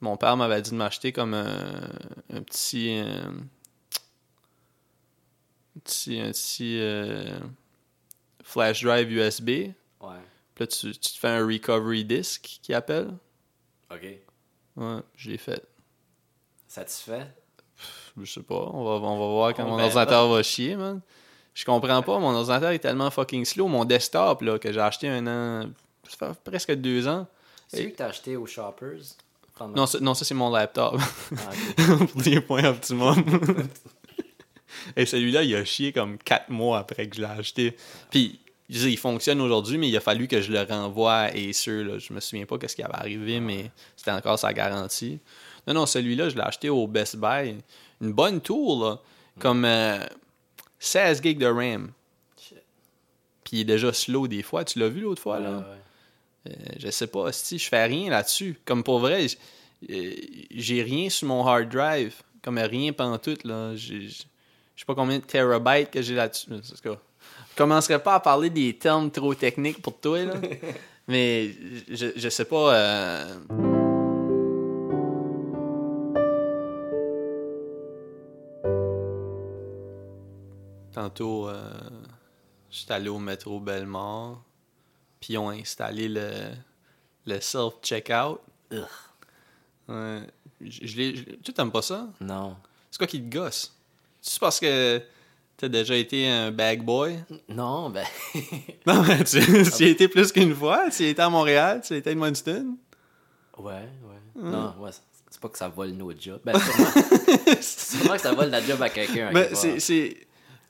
Mon 0.00 0.16
père 0.16 0.36
m'avait 0.36 0.62
dit 0.62 0.70
de 0.70 0.76
m'acheter 0.76 1.12
comme 1.12 1.34
un, 1.34 1.90
un 2.32 2.42
petit. 2.42 3.00
euh, 3.00 3.28
un 3.28 3.57
petit. 5.78 6.20
Un 6.20 6.30
petit 6.30 6.78
euh, 6.80 7.38
flash 8.42 8.82
drive 8.82 9.10
USB. 9.10 9.48
Ouais. 9.48 9.74
Puis 10.54 10.64
là, 10.64 10.66
tu, 10.66 10.92
tu 10.92 11.12
te 11.12 11.18
fais 11.18 11.28
un 11.28 11.46
recovery 11.46 12.04
disk 12.04 12.58
qui 12.62 12.74
appelle. 12.74 13.14
Ok. 13.90 14.04
Ouais, 14.76 15.00
je 15.16 15.30
l'ai 15.30 15.38
fait. 15.38 15.64
Satisfait? 16.66 17.26
Je 18.16 18.24
sais 18.24 18.42
pas. 18.42 18.70
On 18.72 18.84
va, 18.84 19.06
on 19.06 19.18
va 19.18 19.26
voir 19.26 19.54
quand 19.54 19.64
On 19.64 19.70
mon 19.70 19.82
ordinateur 19.82 20.28
va 20.28 20.42
chier, 20.42 20.76
man. 20.76 21.00
Je 21.54 21.64
comprends 21.64 22.02
pas. 22.02 22.18
Mon 22.18 22.34
ordinateur 22.34 22.70
est 22.70 22.78
tellement 22.78 23.10
fucking 23.10 23.44
slow. 23.44 23.66
Mon 23.68 23.84
desktop, 23.84 24.42
là, 24.42 24.58
que 24.58 24.72
j'ai 24.72 24.80
acheté 24.80 25.08
un 25.08 25.26
an. 25.26 25.70
Ça 26.08 26.32
fait 26.34 26.40
presque 26.44 26.72
deux 26.74 27.08
ans. 27.08 27.26
C'est 27.68 27.82
lui 27.82 27.92
que 27.92 27.96
t'as 27.96 28.06
acheté 28.06 28.36
aux 28.36 28.46
Shoppers? 28.46 29.02
Non, 29.74 29.86
ça, 29.86 29.98
non, 30.00 30.14
ça 30.14 30.24
c'est 30.24 30.34
mon 30.34 30.50
laptop. 30.50 31.00
Ah, 31.36 31.50
ok. 32.00 32.06
pour 32.12 32.22
des 32.22 32.40
points 32.40 32.64
optimum. 32.64 33.22
Et 34.96 35.06
celui-là, 35.06 35.42
il 35.42 35.54
a 35.54 35.64
chié 35.64 35.92
comme 35.92 36.18
4 36.18 36.50
mois 36.50 36.78
après 36.78 37.08
que 37.08 37.16
je 37.16 37.20
l'ai 37.20 37.26
acheté. 37.26 37.76
Puis, 38.10 38.40
je 38.68 38.80
dire, 38.80 38.88
il 38.88 38.98
fonctionne 38.98 39.40
aujourd'hui, 39.40 39.78
mais 39.78 39.88
il 39.88 39.96
a 39.96 40.00
fallu 40.00 40.28
que 40.28 40.40
je 40.40 40.52
le 40.52 40.60
renvoie 40.62 41.14
à 41.14 41.28
Acer. 41.28 41.84
Là. 41.84 41.98
Je 41.98 42.12
me 42.12 42.20
souviens 42.20 42.44
pas 42.44 42.58
qu'est-ce 42.58 42.76
qui 42.76 42.82
avait 42.82 42.94
arrivé, 42.94 43.40
mais 43.40 43.70
c'était 43.96 44.10
encore 44.10 44.38
sa 44.38 44.52
garantie. 44.52 45.18
Non, 45.66 45.74
non, 45.74 45.86
celui-là, 45.86 46.28
je 46.28 46.34
l'ai 46.34 46.42
acheté 46.42 46.68
au 46.68 46.86
Best 46.86 47.16
Buy. 47.16 47.56
Une 48.00 48.12
bonne 48.12 48.40
tour, 48.40 48.84
là. 48.84 49.00
Comme 49.38 49.64
euh, 49.64 50.04
16 50.78 51.22
gigs 51.22 51.38
de 51.38 51.46
RAM. 51.46 51.92
Shit. 52.40 52.62
Puis 53.44 53.58
il 53.58 53.60
est 53.60 53.64
déjà 53.64 53.92
slow 53.92 54.28
des 54.28 54.42
fois. 54.42 54.64
Tu 54.64 54.78
l'as 54.78 54.88
vu 54.88 55.00
l'autre 55.00 55.22
fois, 55.22 55.40
là? 55.40 55.58
ouais. 55.58 55.64
Euh, 56.48 56.52
je 56.78 56.90
sais 56.90 57.06
pas, 57.06 57.32
si 57.32 57.58
je 57.58 57.68
fais 57.68 57.84
rien 57.84 58.10
là-dessus. 58.10 58.58
Comme 58.64 58.82
pour 58.82 59.00
vrai, 59.00 59.26
euh, 59.90 60.12
j'ai 60.50 60.82
rien 60.82 61.08
sur 61.10 61.28
mon 61.28 61.46
hard 61.46 61.68
drive. 61.68 62.14
Comme 62.42 62.58
rien 62.58 62.92
pantoute, 62.92 63.44
là. 63.44 63.72
Je 64.78 64.82
sais 64.82 64.86
pas 64.86 64.94
combien 64.94 65.18
de 65.18 65.24
terabytes 65.24 65.90
que 65.90 66.00
j'ai 66.00 66.14
là-dessus. 66.14 66.50
Je 66.52 67.56
commencerai 67.56 68.00
pas 68.00 68.14
à 68.14 68.20
parler 68.20 68.48
des 68.48 68.78
termes 68.78 69.10
trop 69.10 69.34
techniques 69.34 69.82
pour 69.82 69.98
toi, 69.98 70.24
là. 70.24 70.34
Mais 71.08 71.50
je, 71.88 72.12
je 72.14 72.28
sais 72.28 72.44
pas. 72.44 72.74
euh, 72.74 73.34
Tantôt, 80.92 81.48
euh, 81.48 81.70
j'étais 82.70 82.94
allé 82.94 83.08
au 83.08 83.18
métro 83.18 83.60
Bellemare, 83.60 84.42
puis 85.20 85.34
ils 85.34 85.38
ont 85.38 85.50
installé 85.50 86.08
le, 86.08 86.30
le 87.26 87.40
self-checkout. 87.40 88.40
Ouais. 89.88 90.22
Je, 90.60 90.86
je- 90.86 91.34
tu 91.42 91.52
t'aimes 91.52 91.70
pas 91.70 91.82
ça? 91.82 92.08
Non. 92.20 92.56
C'est 92.90 92.98
quoi 92.98 93.06
qui 93.06 93.22
te 93.22 93.32
gosse? 93.34 93.74
C'est 94.20 94.40
parce 94.40 94.60
que 94.60 95.00
t'as 95.56 95.68
déjà 95.68 95.96
été 95.96 96.28
un 96.28 96.50
bag 96.50 96.82
boy? 96.84 97.16
Non, 97.48 97.90
ben... 97.90 98.04
Non, 98.86 99.02
mais 99.02 99.24
tu, 99.24 99.40
tu 99.40 99.82
y 99.82 99.86
as 99.86 99.88
été 99.88 100.08
plus 100.08 100.32
qu'une 100.32 100.54
fois. 100.54 100.90
Tu 100.90 101.02
y 101.02 101.06
as 101.06 101.08
été 101.10 101.22
à 101.22 101.28
Montréal, 101.30 101.80
tu 101.84 101.92
y 101.92 101.96
as 101.96 101.98
été 101.98 102.10
à 102.10 102.12
Edmundston. 102.12 102.76
ouais, 103.58 103.72
ouais. 103.74 104.42
Non, 104.42 104.74
ouais, 104.78 104.90
c'est- 104.92 105.02
pas 105.40 105.48
que 105.48 105.58
ça 105.58 105.68
vole 105.68 105.90
nos 105.90 106.10
jobs. 106.18 106.40
Ben, 106.44 106.58
sûrement, 106.58 107.60
sûrement 107.60 108.14
que 108.14 108.20
ça 108.20 108.32
vole 108.32 108.50
la 108.50 108.60
job 108.60 108.82
à 108.82 108.88
quelqu'un. 108.90 109.32
quelque 109.32 109.78
c'est. 109.78 110.16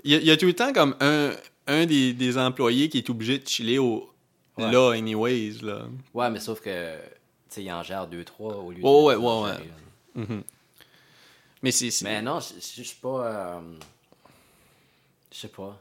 Il 0.04 0.12
y, 0.12 0.14
a- 0.14 0.18
il 0.18 0.26
y 0.26 0.30
a 0.30 0.36
tout 0.36 0.44
le 0.46 0.52
temps 0.52 0.74
comme 0.74 0.94
un, 1.00 1.30
un 1.66 1.86
des, 1.86 2.12
des 2.12 2.36
employés 2.36 2.90
qui 2.90 2.98
est 2.98 3.08
obligé 3.10 3.38
de 3.38 3.48
chiller 3.48 3.78
au, 3.78 4.10
Ouais. 4.58 4.70
là, 4.72 4.92
anyways. 4.92 5.58
Là. 5.62 5.86
Ouais, 6.12 6.28
mais 6.30 6.40
sauf 6.40 6.60
que, 6.60 6.96
tu 6.96 7.02
sais, 7.48 7.62
il 7.62 7.72
en 7.72 7.82
gère 7.82 8.06
deux, 8.08 8.24
trois 8.24 8.56
au 8.56 8.70
lieu 8.72 8.82
de... 8.82 8.86
Ouais, 8.86 9.14
ouais, 9.14 9.42
ouais. 10.24 10.24
Mais 11.62 11.70
c'est. 11.72 11.90
c'est- 11.90 12.04
Mais 12.04 12.22
non, 12.22 12.38
je 12.40 12.82
suis 12.82 12.96
pas... 13.02 13.26
euh, 13.26 13.60
Je 15.32 15.38
sais 15.38 15.48
pas. 15.48 15.78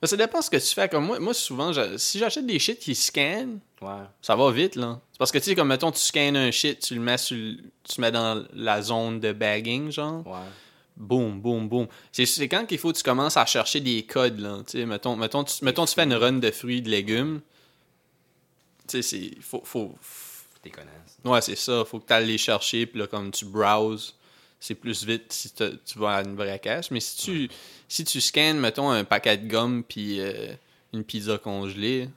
Mais 0.00 0.08
ça 0.08 0.16
dépend 0.16 0.40
ce 0.42 0.50
que 0.50 0.56
tu 0.56 0.74
fais. 0.74 0.88
Comme 0.88 1.06
moi, 1.06 1.18
moi 1.18 1.34
souvent, 1.34 1.72
je- 1.72 1.96
si 1.98 2.18
j'achète 2.18 2.46
des 2.46 2.58
shit 2.58 2.78
qui 2.78 2.94
scannent, 2.94 3.58
Ouais. 3.80 4.02
ça 4.22 4.34
va 4.36 4.50
vite, 4.50 4.76
là. 4.76 5.00
C'est 5.12 5.18
parce 5.18 5.32
que, 5.32 5.38
tu 5.38 5.44
sais, 5.44 5.54
comme, 5.54 5.68
mettons, 5.68 5.90
tu 5.92 5.98
scannes 6.00 6.36
un 6.36 6.50
shit, 6.50 6.78
tu 6.80 6.94
le 6.94 7.00
mets 7.00 7.18
sur 7.18 7.36
tu 7.36 7.94
le 7.96 8.00
mets 8.00 8.12
dans 8.12 8.44
la 8.54 8.82
zone 8.82 9.20
de 9.20 9.32
bagging, 9.32 9.90
genre. 9.90 10.26
Ouais. 10.26 10.38
boum, 10.96 11.40
boum, 11.40 11.68
boum. 11.68 11.88
C'est, 12.12 12.48
quand 12.48 12.66
qu'il 12.66 12.78
faut 12.78 12.92
que 12.92 12.96
tu 12.98 13.02
commences 13.02 13.36
à 13.36 13.44
chercher 13.46 13.80
des 13.80 14.04
codes, 14.06 14.38
là. 14.38 14.58
Tu 14.66 14.78
sais, 14.78 14.86
mettons, 14.86 15.16
mettons, 15.16 15.42
tu, 15.44 15.64
mettons, 15.64 15.86
tu 15.86 15.94
fais 15.94 16.04
une 16.04 16.14
run 16.14 16.34
de 16.34 16.50
fruits, 16.52 16.82
de 16.82 16.88
légumes. 16.90 17.40
Tu 18.88 19.02
sais, 19.02 19.02
c'est. 19.02 19.40
Faut, 19.40 19.62
faut, 19.64 19.96
T'es 20.62 20.70
connaisses. 20.70 21.18
Ouais, 21.24 21.40
c'est 21.42 21.56
ça. 21.56 21.84
Faut 21.84 21.98
que 21.98 22.06
tu 22.06 22.12
ailles 22.12 22.26
les 22.26 22.38
chercher, 22.38 22.86
puis 22.86 22.98
là, 23.00 23.06
comme 23.06 23.30
tu 23.32 23.44
browses, 23.44 24.14
c'est 24.66 24.74
plus 24.74 25.04
vite 25.04 25.30
si 25.30 25.52
tu 25.52 25.98
vas 25.98 26.16
à 26.16 26.22
une 26.22 26.36
vraie 26.36 26.58
caisse. 26.58 26.90
Mais 26.90 27.00
si 27.00 27.16
tu, 27.18 27.50
si 27.86 28.02
tu 28.02 28.18
scannes, 28.22 28.58
mettons, 28.58 28.88
un 28.88 29.04
paquet 29.04 29.36
de 29.36 29.46
gomme, 29.46 29.84
puis 29.84 30.20
euh, 30.20 30.54
une 30.94 31.04
pizza 31.04 31.36
congelée, 31.36 32.08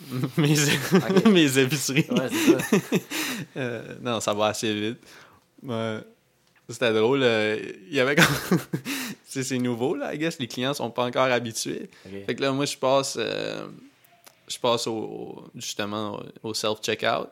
mes, 0.38 0.54
mes 1.30 1.58
épiceries, 1.58 2.06
Ouais, 2.08 2.28
c'est 2.30 2.58
ça. 2.58 2.76
euh, 3.58 3.96
non, 4.00 4.20
ça 4.20 4.32
va 4.32 4.46
assez 4.46 4.72
vite. 4.72 4.98
Ouais. 5.62 5.98
C'était 6.70 6.94
drôle. 6.94 7.20
euh, 7.22 7.58
Il 7.88 7.94
y 7.94 8.00
avait 8.00 8.16
c'est 9.26 9.58
nouveau, 9.58 9.96
là, 9.96 10.14
I 10.14 10.18
guess. 10.18 10.38
Les 10.38 10.48
clients 10.48 10.72
sont 10.72 10.90
pas 10.90 11.04
encore 11.04 11.24
habitués. 11.30 11.90
Fait 12.24 12.34
que 12.34 12.40
là, 12.40 12.50
moi, 12.52 12.64
je 12.64 12.78
passe, 12.78 13.18
euh, 13.20 13.66
je 14.48 14.58
passe 14.58 14.86
au, 14.86 15.44
justement 15.54 16.22
au 16.42 16.54
self-checkout. 16.54 17.28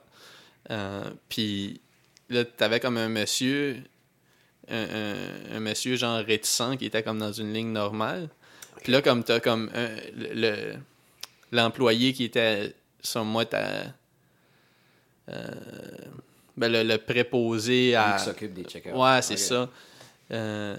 Puis 1.30 1.80
là, 2.30 2.44
t'avais 2.44 2.80
comme 2.80 2.96
un 2.96 3.08
monsieur, 3.08 3.76
un, 4.68 4.76
un- 4.82 5.56
un 5.56 5.60
monsieur 5.60 5.96
genre 5.96 6.18
réticent 6.24 6.76
qui 6.78 6.86
était 6.86 7.02
comme 7.02 7.18
dans 7.18 7.32
une 7.32 7.52
ligne 7.52 7.72
normale. 7.72 8.28
Puis 8.82 8.92
là, 8.92 9.02
comme 9.02 9.24
t'as 9.24 9.40
comme 9.40 9.70
un- 9.74 9.88
le- 10.16 10.34
le- 10.34 10.74
l'employé 11.52 12.12
qui 12.12 12.24
était, 12.24 12.74
sur 13.00 13.24
moi, 13.24 13.44
t'as. 13.44 13.86
euh, 15.30 15.50
ben, 16.56 16.72
le, 16.72 16.82
le 16.82 16.98
préposé 16.98 17.94
à. 17.94 18.16
qui 18.18 18.24
s'occupe 18.24 18.52
des 18.54 18.64
check-outs. 18.64 18.96
Ouais, 19.00 19.22
c'est 19.22 19.36
ça. 19.36 19.70
Euh, 20.30 20.76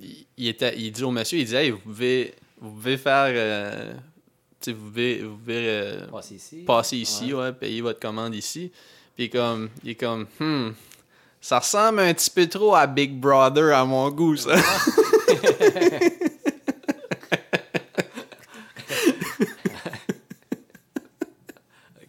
il, 0.00 0.26
il 0.36 0.48
était, 0.48 0.76
il 0.78 0.90
dit 0.92 1.02
au 1.04 1.10
monsieur, 1.10 1.38
il 1.38 1.44
disait, 1.44 1.66
hey, 1.66 1.70
vous 1.70 1.78
pouvez, 1.78 2.34
vous 2.60 2.70
pouvez 2.72 2.96
faire, 2.96 3.28
euh, 3.28 3.94
vous 4.66 4.74
pouvez, 4.74 5.22
vous 5.22 5.36
pouvez 5.36 5.68
euh, 5.68 6.06
Passer 6.08 6.34
ici. 6.36 6.62
passer 6.64 6.96
ici, 6.96 7.32
ouais. 7.32 7.52
payer 7.52 7.80
votre 7.80 8.00
commande 8.00 8.34
ici. 8.34 8.72
Puis 9.16 9.30
comme, 9.30 9.70
il 9.84 9.90
est 9.90 9.94
comme, 9.94 10.26
hmm, 10.40 10.70
ça 11.40 11.58
ressemble 11.58 12.00
un 12.00 12.14
petit 12.14 12.30
peu 12.30 12.48
trop 12.48 12.74
à 12.74 12.86
Big 12.86 13.18
Brother 13.18 13.76
à 13.76 13.84
mon 13.84 14.10
goût, 14.10 14.36
ça. 14.36 14.54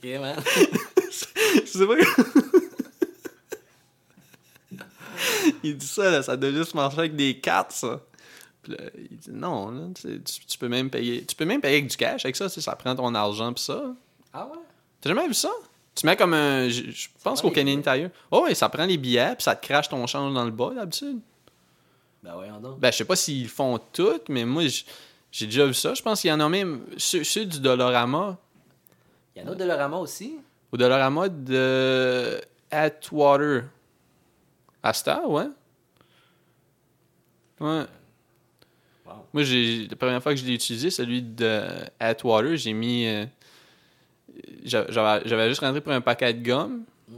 Ok, 0.03 0.19
man. 0.19 0.35
Je 1.65 1.65
sais 1.65 1.87
pas. 1.87 1.93
il 5.63 5.77
dit 5.77 5.87
ça, 5.87 6.11
là, 6.11 6.21
ça 6.21 6.35
doit 6.35 6.51
juste 6.51 6.73
marcher 6.73 6.99
avec 6.99 7.15
des 7.15 7.39
cartes, 7.39 7.71
ça. 7.71 8.01
Puis 8.61 8.73
là, 8.73 8.79
il 8.97 9.17
dit 9.17 9.31
non, 9.31 9.71
là, 9.71 9.87
tu, 9.95 10.57
peux 10.57 10.67
même 10.67 10.89
payer. 10.89 11.25
Tu 11.25 11.35
peux 11.35 11.45
même 11.45 11.61
payer 11.61 11.77
avec 11.77 11.89
du 11.89 11.97
cash 11.97 12.25
avec 12.25 12.35
ça, 12.35 12.49
ça 12.49 12.75
prend 12.75 12.95
ton 12.95 13.15
argent 13.15 13.53
pis 13.53 13.63
ça. 13.63 13.95
Ah 14.33 14.47
ouais? 14.47 14.59
T'as 15.01 15.09
jamais 15.09 15.27
vu 15.27 15.33
ça? 15.33 15.51
Tu 15.95 16.05
mets 16.05 16.15
comme 16.15 16.33
un. 16.33 16.67
Je 16.69 16.89
je 16.91 17.07
pense 17.23 17.41
qu'au 17.41 17.49
les 17.49 17.53
Canadian 17.53 17.81
Tire. 17.81 18.09
Oh, 18.31 18.43
oui, 18.45 18.55
ça 18.55 18.67
prend 18.69 18.85
les 18.85 18.97
billets 18.97 19.35
puis 19.35 19.43
ça 19.43 19.55
te 19.55 19.65
crache 19.65 19.89
ton 19.89 20.05
change 20.07 20.33
dans 20.33 20.43
le 20.43 20.51
bas 20.51 20.71
d'habitude. 20.75 21.19
Ben 22.23 22.33
voyons 22.33 22.59
donc. 22.59 22.79
Ben, 22.79 22.91
je 22.91 22.97
sais 22.97 23.05
pas 23.05 23.15
s'ils 23.15 23.49
font 23.49 23.79
tout, 23.91 24.21
mais 24.29 24.45
moi, 24.45 24.63
j'ai 25.31 25.45
déjà 25.45 25.65
vu 25.65 25.73
ça. 25.73 25.93
Je 25.93 26.01
pense 26.01 26.21
qu'il 26.21 26.29
y 26.29 26.33
en 26.33 26.39
a 26.39 26.49
même. 26.49 26.85
Ceux, 26.97 27.23
ceux 27.23 27.45
du 27.45 27.59
Dollarama. 27.59 28.37
Il 29.35 29.41
y 29.41 29.45
en 29.45 29.49
a 29.49 29.53
de 29.53 29.59
Dolorama 29.59 29.97
aussi. 29.97 30.37
Au 30.71 30.77
Dollarama 30.77 31.29
de 31.29 32.39
Atwater. 32.71 33.63
Asta, 34.81 35.27
ouais. 35.27 35.47
Ouais. 37.59 37.85
Wow. 39.05 39.13
Moi, 39.33 39.43
j'ai 39.43 39.87
la 39.87 39.95
première 39.95 40.21
fois 40.23 40.33
que 40.33 40.39
je 40.39 40.45
l'ai 40.45 40.53
utilisé, 40.53 40.89
celui 40.89 41.21
de 41.21 41.61
Atwater, 41.99 42.57
j'ai 42.57 42.73
mis. 42.73 43.05
euh, 43.07 43.25
J'avais 44.63 45.49
juste 45.49 45.61
rentré 45.61 45.81
pour 45.81 45.91
un 45.91 46.01
paquet 46.01 46.33
de 46.33 46.43
gomme. 46.45 46.83
Mm. 47.07 47.15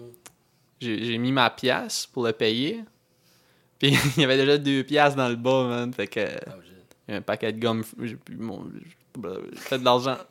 J'ai 0.82 1.18
mis 1.18 1.32
ma 1.32 1.50
pièce 1.50 2.06
pour 2.06 2.26
le 2.26 2.34
payer. 2.34 2.84
Puis 3.80 3.96
il 4.18 4.22
y 4.22 4.24
avait 4.24 4.38
déjà 4.38 4.58
deux 4.58 4.84
pièces 4.84 5.16
dans 5.16 5.30
le 5.30 5.36
bas, 5.36 5.68
man. 5.68 5.94
Fait 5.94 6.08
que. 6.08 6.22
Shit. 6.22 6.96
Il 7.08 7.12
y 7.12 7.16
a 7.16 7.18
un 7.18 7.22
paquet 7.22 7.54
de 7.54 7.60
gomme. 7.60 7.84
J'ai 8.02 8.16
plus 8.16 8.38
mon. 8.38 8.70
J'ai 8.74 9.58
fait 9.58 9.80
de 9.80 9.86
l'argent. 9.86 10.18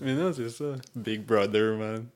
Mais 0.00 0.14
non, 0.14 0.32
c'est 0.32 0.48
ça. 0.48 0.76
Big 0.94 1.24
Brother, 1.24 1.76
man. 1.76 2.06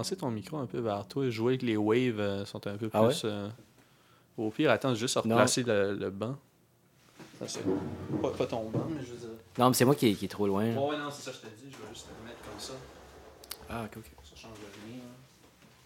Avancer 0.00 0.16
ton 0.16 0.30
micro 0.30 0.56
un 0.56 0.66
peu 0.66 0.78
vers 0.80 1.06
toi. 1.06 1.28
Jouer 1.30 1.52
avec 1.52 1.62
les 1.62 1.76
waves 1.76 2.20
euh, 2.20 2.44
sont 2.46 2.66
un 2.66 2.76
peu 2.76 2.88
plus. 2.88 2.90
Ah 2.98 3.04
ouais? 3.06 3.14
euh, 3.24 3.48
au 4.38 4.50
pire, 4.50 4.70
attends, 4.70 4.94
juste 4.94 5.16
à 5.16 5.20
replacer 5.20 5.62
le, 5.62 5.94
le 5.94 6.10
banc. 6.10 6.36
Ça, 7.38 7.46
c'est 7.48 7.62
pas, 8.22 8.30
pas 8.30 8.46
ton 8.46 8.68
banc, 8.70 8.86
mais 8.90 9.02
je 9.04 9.12
veux 9.12 9.18
dire. 9.18 9.28
Non, 9.58 9.68
mais 9.68 9.74
c'est 9.74 9.84
moi 9.84 9.94
qui, 9.94 10.14
qui 10.16 10.24
est 10.24 10.28
trop 10.28 10.46
loin. 10.46 10.64
Ouais, 10.64 10.96
non, 10.98 11.10
c'est 11.10 11.22
ça, 11.22 11.32
je 11.32 11.38
te 11.38 11.46
dis. 11.54 11.70
Je 11.70 11.76
vais 11.76 11.92
juste 11.92 12.06
te 12.06 12.26
mettre 12.26 12.40
comme 12.42 12.58
ça. 12.58 12.72
Ah, 13.68 13.84
ok, 13.84 13.98
ok. 13.98 14.04
Ça 14.24 14.36
change 14.36 14.58
rien. 14.86 14.96
hein. 14.96 15.08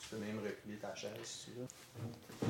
Tu 0.00 0.08
peux 0.10 0.16
même 0.18 0.36
reculer 0.38 0.76
ta 0.80 0.94
chaise 0.94 1.10
si 1.24 1.46
tu 1.46 1.50
veux. 1.58 2.48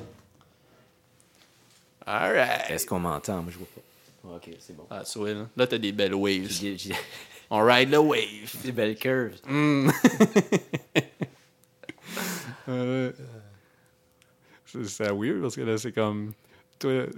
Alright. 2.06 2.70
Est-ce 2.70 2.86
qu'on 2.86 2.98
m'entend? 3.00 3.42
Moi, 3.42 3.50
je 3.52 3.58
vois 3.58 3.66
pas. 3.74 4.36
Ok, 4.36 4.50
c'est 4.58 4.76
bon. 4.76 4.86
Ah, 4.90 5.02
vois, 5.16 5.32
là, 5.32 5.46
là 5.56 5.66
t'as 5.66 5.78
des 5.78 5.92
belles 5.92 6.14
waves. 6.14 6.50
On 7.50 7.62
ride 7.64 7.90
the 7.90 7.96
wave. 7.96 8.54
des 8.64 8.72
belles 8.72 8.96
curves. 8.96 9.36
Mm. 9.46 9.90
c'est 12.66 13.14
c'est 14.84 15.10
weird 15.12 15.40
parce 15.42 15.56
que 15.56 15.60
là, 15.62 15.76
c'est 15.78 15.92
comme. 15.92 16.32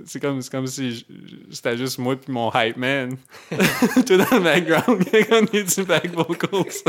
C'est 0.05 0.21
comme, 0.21 0.41
comme 0.45 0.67
si 0.69 1.05
c'était 1.51 1.77
juste 1.77 1.99
moi 1.99 2.15
puis 2.15 2.33
mon 2.33 2.53
hype 2.55 2.77
man. 2.77 3.17
Toi 3.51 4.17
dans 4.19 4.37
le 4.37 4.41
background, 4.41 5.05
quand 5.11 5.41
il 5.53 5.59
y 5.59 5.63
a 5.63 5.65
du 5.65 5.83
back 5.85 6.07
vocals. 6.15 6.73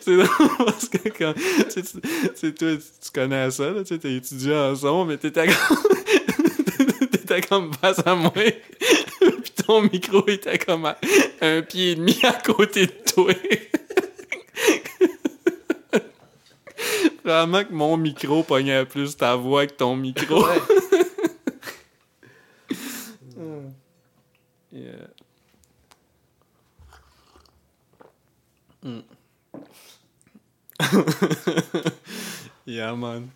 c'est 0.00 0.16
parce 0.58 0.88
que 0.88 1.08
quand. 1.10 1.34
Tu 1.72 1.82
tu- 1.82 2.00
tu 2.40 2.54
toi, 2.54 2.76
tu 2.76 3.10
connais 3.14 3.50
ça, 3.50 3.70
là, 3.70 3.84
tu 3.84 3.98
t'es 3.98 4.14
étudiant 4.14 4.72
en 4.72 4.76
son, 4.76 5.04
mais 5.04 5.16
t'étais 5.16 5.46
comme. 5.46 5.76
t'étais 7.10 7.40
comme 7.42 7.72
face 7.74 8.00
à 8.04 8.14
moi. 8.14 8.32
puis 8.32 9.52
ton 9.66 9.82
micro 9.82 10.26
était 10.28 10.58
comme 10.58 10.86
à 10.86 10.98
un 11.40 11.62
pied 11.62 11.92
et 11.92 11.94
demi 11.94 12.18
à 12.24 12.32
côté 12.32 12.86
de 12.86 12.92
toi. 13.14 13.34
Vraiment 17.24 17.64
que 17.64 17.72
mon 17.72 17.96
micro 17.96 18.42
pognait 18.42 18.84
plus 18.84 19.16
ta 19.16 19.36
voix 19.36 19.66
que 19.66 19.72
ton 19.74 19.96
micro. 19.96 20.44
Yeah. 24.72 25.06
Mm. 28.82 29.04
yeah, 32.64 32.94
man. 32.94 33.30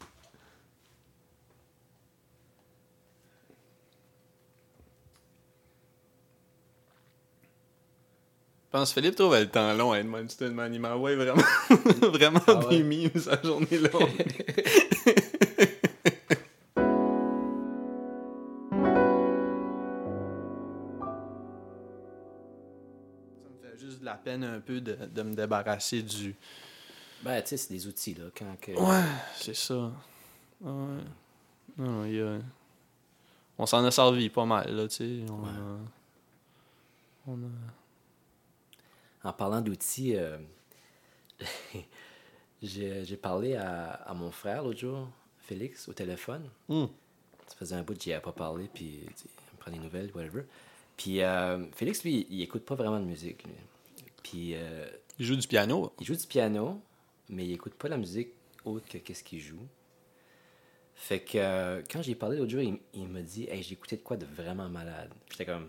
Pense 8.76 8.92
que 8.92 9.00
Philippe 9.00 9.16
trouvait 9.16 9.40
le 9.40 9.48
temps 9.48 9.72
long 9.74 9.92
à 9.92 9.98
Edmundston, 10.00 10.50
man. 10.52 10.72
Il 10.74 10.80
m'envoie 10.80 11.14
vraiment, 11.16 11.42
vraiment 12.12 12.40
Ah 12.46 12.58
ouais? 12.66 12.78
des 12.78 12.82
mimes 12.82 13.10
sa 13.16 13.40
journée 13.42 13.78
longue. 13.78 14.10
Ça 23.42 23.48
me 23.50 23.70
fait 23.70 23.78
juste 23.78 24.00
de 24.00 24.04
la 24.04 24.14
peine 24.14 24.44
un 24.44 24.60
peu 24.60 24.80
de, 24.80 24.94
de 24.94 25.22
me 25.22 25.34
débarrasser 25.34 26.02
du. 26.02 26.34
Ben, 27.22 27.40
tu 27.42 27.48
sais, 27.48 27.56
c'est 27.56 27.72
des 27.72 27.86
outils, 27.86 28.14
là. 28.14 28.24
Quand 28.36 28.56
que... 28.60 28.72
Ouais, 28.72 29.04
c'est 29.36 29.56
ça. 29.56 29.90
Ouais. 30.60 31.02
Non, 31.78 32.04
il 32.04 32.14
y 32.14 32.20
a... 32.20 32.38
On 33.58 33.64
s'en 33.66 33.82
a 33.84 33.90
servi 33.90 34.28
pas 34.28 34.44
mal, 34.44 34.70
là, 34.74 34.86
tu 34.86 34.96
sais. 34.96 35.20
On, 35.30 35.42
Ouais. 35.42 35.48
a... 35.48 35.78
on 37.28 37.34
a- 37.34 37.75
En 39.26 39.32
parlant 39.32 39.60
d'outils, 39.60 40.14
euh, 40.14 40.38
j'ai 42.62 43.16
parlé 43.16 43.56
à, 43.56 43.90
à 43.90 44.14
mon 44.14 44.30
frère 44.30 44.62
l'autre 44.62 44.78
jour, 44.78 45.08
Félix, 45.40 45.88
au 45.88 45.92
téléphone. 45.92 46.48
Hmm. 46.68 46.86
Ça 47.48 47.56
faisait 47.56 47.74
un 47.74 47.82
bout 47.82 47.94
que 47.94 48.02
j'y 48.02 48.12
avais 48.12 48.22
pas 48.22 48.30
parlé, 48.30 48.68
puis 48.72 49.00
il 49.00 49.02
me 49.04 49.58
prend 49.58 49.72
des 49.72 49.80
nouvelles, 49.80 50.12
whatever. 50.14 50.44
Puis 50.96 51.22
euh, 51.22 51.66
Félix, 51.72 52.04
lui, 52.04 52.28
il 52.30 52.40
écoute 52.40 52.64
pas 52.64 52.76
vraiment 52.76 53.00
de 53.00 53.04
musique. 53.04 53.42
lui. 53.42 53.52
Puis 54.22 54.54
euh, 54.54 54.86
Il 55.18 55.26
joue 55.26 55.34
du 55.34 55.48
piano. 55.48 55.92
il 56.00 56.06
joue 56.06 56.14
du 56.14 56.26
piano, 56.28 56.80
mais 57.28 57.44
il 57.46 57.52
écoute 57.52 57.74
pas 57.74 57.88
la 57.88 57.96
musique 57.96 58.28
autre 58.64 58.86
que 58.88 58.98
qu'est-ce 58.98 59.24
qu'il 59.24 59.40
joue. 59.40 59.66
Fait 60.94 61.20
que 61.20 61.36
euh, 61.38 61.82
quand 61.90 62.00
j'ai 62.00 62.14
parlé 62.14 62.38
l'autre 62.38 62.52
jour, 62.52 62.62
il, 62.62 62.78
il 62.94 63.08
m'a 63.08 63.22
dit 63.22 63.48
Hey, 63.50 63.66
écouté 63.72 63.96
de 63.96 64.02
quoi 64.02 64.16
de 64.16 64.24
vraiment 64.24 64.68
malade. 64.68 65.10
J'étais 65.30 65.46
comme 65.46 65.68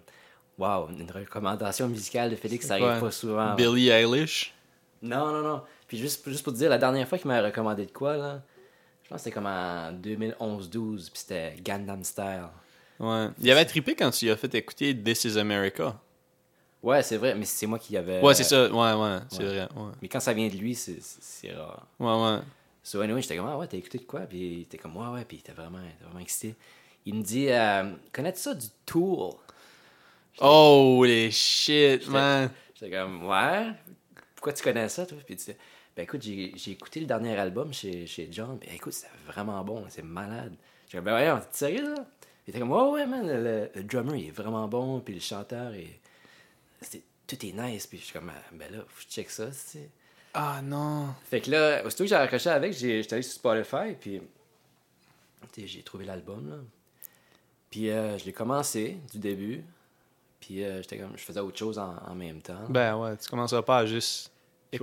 Waouh, 0.58 0.90
une 0.90 1.10
recommandation 1.12 1.88
musicale 1.88 2.32
de 2.32 2.36
Félix, 2.36 2.66
ça 2.68 2.76
arrive 2.76 3.00
pas 3.00 3.12
souvent. 3.12 3.54
Billie 3.56 3.90
Eilish? 3.90 4.54
Non, 5.02 5.32
non, 5.32 5.42
non. 5.42 5.62
Puis 5.88 5.98
juste, 5.98 6.28
juste 6.30 6.44
pour 6.44 6.54
te 6.54 6.58
dire, 6.58 6.70
la 6.70 6.80
dernière 6.80 7.08
fois 7.08 7.18
qu'il 7.18 7.28
m'a 7.28 7.42
recommandé 7.42 7.86
de 7.86 7.92
quoi, 7.92 8.18
là, 8.18 8.42
je 9.04 9.10
pense 9.10 9.20
que 9.20 9.24
c'était 9.26 9.34
comme 9.36 9.46
en 9.46 9.92
2011-12, 9.94 11.10
puis 11.12 11.20
c'était 11.20 11.56
Gundam 11.64 12.04
Style. 12.04 12.48
Ouais. 13.00 13.28
Il 13.40 13.52
avait 13.52 13.66
trippé 13.66 13.96
quand 13.96 14.10
tu 14.10 14.26
lui 14.26 14.32
as 14.32 14.36
fait 14.38 14.54
écouter 14.56 14.98
This 14.98 15.26
is 15.26 15.38
America. 15.38 15.96
Ouais, 16.82 17.04
c'est 17.04 17.18
vrai, 17.18 17.36
mais 17.36 17.46
c'est 17.46 17.68
moi 17.68 17.78
qui 17.80 17.96
avait. 17.96 18.22
Ouais, 18.22 18.34
c'est 18.34 18.44
ça. 18.44 18.64
Ouais, 18.72 18.94
ouais, 18.94 19.20
c'est 19.30 19.40
ouais. 19.40 19.46
vrai. 19.46 19.68
Ouais, 19.76 19.92
Mais 20.02 20.08
quand 20.08 20.20
ça 20.20 20.34
vient 20.34 20.48
de 20.48 20.56
lui, 20.56 20.74
c'est- 20.74 21.00
rare. 21.54 21.86
ouais. 22.00 22.08
ouais. 22.36 22.40
So, 22.84 23.02
anyway, 23.02 23.22
j'étais 23.22 23.36
comme, 23.38 23.48
ah 23.48 23.58
ouais, 23.58 23.68
t'as 23.68 23.78
écouté 23.78 23.98
de 23.98 24.06
quoi? 24.06 24.22
Puis 24.22 24.38
il 24.40 24.62
était 24.62 24.78
comme, 24.78 24.96
ouais, 24.96 25.08
ouais, 25.14 25.26
puis 25.26 25.38
il 25.38 25.40
était 25.42 25.52
vraiment, 25.52 25.80
vraiment 26.02 26.20
excité. 26.20 26.56
Il 27.06 27.16
me 27.16 27.22
dit, 27.22 27.48
euh, 27.50 27.92
connais-tu 28.14 28.40
ça 28.40 28.54
du 28.56 28.68
Tool? 28.86 29.34
Holy 30.40 31.32
shit, 31.32 32.08
man. 32.08 32.50
J'étais 32.76 32.92
comme, 32.96 33.26
ouais, 33.28 33.72
pourquoi 34.36 34.54
tu 34.54 34.64
connais 34.64 34.88
ça, 34.90 35.06
toi? 35.06 35.18
Puis 35.26 35.34
il 35.34 35.38
disait, 35.38 35.58
ben 35.96 36.04
écoute, 36.04 36.22
j'ai 36.22 36.52
j'ai 36.56 36.72
écouté 36.72 37.00
le 37.00 37.08
dernier 37.08 37.36
album 37.38 37.74
chez, 37.74 38.06
chez 38.06 38.28
John, 38.32 38.60
puis 38.60 38.70
écoute, 38.76 38.94
c'est 38.94 39.10
vraiment 39.26 39.64
bon, 39.64 39.86
c'est 39.90 40.04
malade. 40.04 40.54
J'étais 40.86 40.98
comme, 40.98 41.06
ben 41.06 41.12
voyons, 41.12 41.40
t'es 41.40 41.58
sérieux, 41.58 41.96
là? 41.96 42.06
Il 42.46 42.52
était 42.52 42.60
comme, 42.60 42.72
ouais, 42.72 42.90
ouais, 42.92 43.06
man, 43.08 43.26
le, 43.28 43.70
le 43.74 43.84
drummer, 43.84 44.16
il 44.16 44.28
est 44.28 44.32
vraiment 44.32 44.68
bon, 44.68 45.00
puis 45.02 45.16
le 45.16 45.20
chanteur, 45.20 45.74
est... 45.74 46.00
c'est- 46.82 47.04
tout 47.26 47.46
est 47.46 47.52
nice, 47.52 47.88
puis 47.88 47.98
je 47.98 48.04
suis 48.06 48.14
comme, 48.14 48.32
ben 48.54 48.72
là, 48.72 48.80
faut 48.88 48.96
que 48.98 49.02
je 49.04 49.08
check 49.16 49.30
ça, 49.30 49.48
tu 49.48 49.54
sais. 49.56 49.90
Ah 50.34 50.62
non. 50.64 51.14
Fait 51.30 51.42
que 51.42 51.50
là, 51.52 51.84
aussitôt 51.86 52.04
que 52.06 52.10
j'ai 52.10 52.16
raccroché 52.16 52.50
avec, 52.50 52.74
j'ai- 52.74 53.02
j'étais 53.02 53.16
allé 53.16 53.24
sur 53.24 53.34
Spotify, 53.34 53.94
puis 54.00 54.22
tu 55.52 55.68
j'ai 55.68 55.82
trouvé 55.82 56.06
l'album, 56.06 56.50
là. 56.50 56.58
Puis 57.70 57.90
euh, 57.90 58.18
je 58.18 58.26
l'ai 58.26 58.34
commencé 58.34 58.98
du 59.12 59.20
début, 59.20 59.64
puis 60.48 60.64
euh, 60.64 60.82
j'étais 60.82 60.98
comme, 60.98 61.12
je 61.18 61.22
faisais 61.24 61.40
autre 61.42 61.58
chose 61.58 61.78
en, 61.78 61.96
en 62.08 62.16
même 62.16 62.42
temps. 62.42 62.64
Ben 62.70 62.96
ouais, 62.96 63.18
tu 63.18 63.28
commenceras 63.30 63.62
pas 63.62 63.80
à 63.80 63.86
juste 63.86 64.32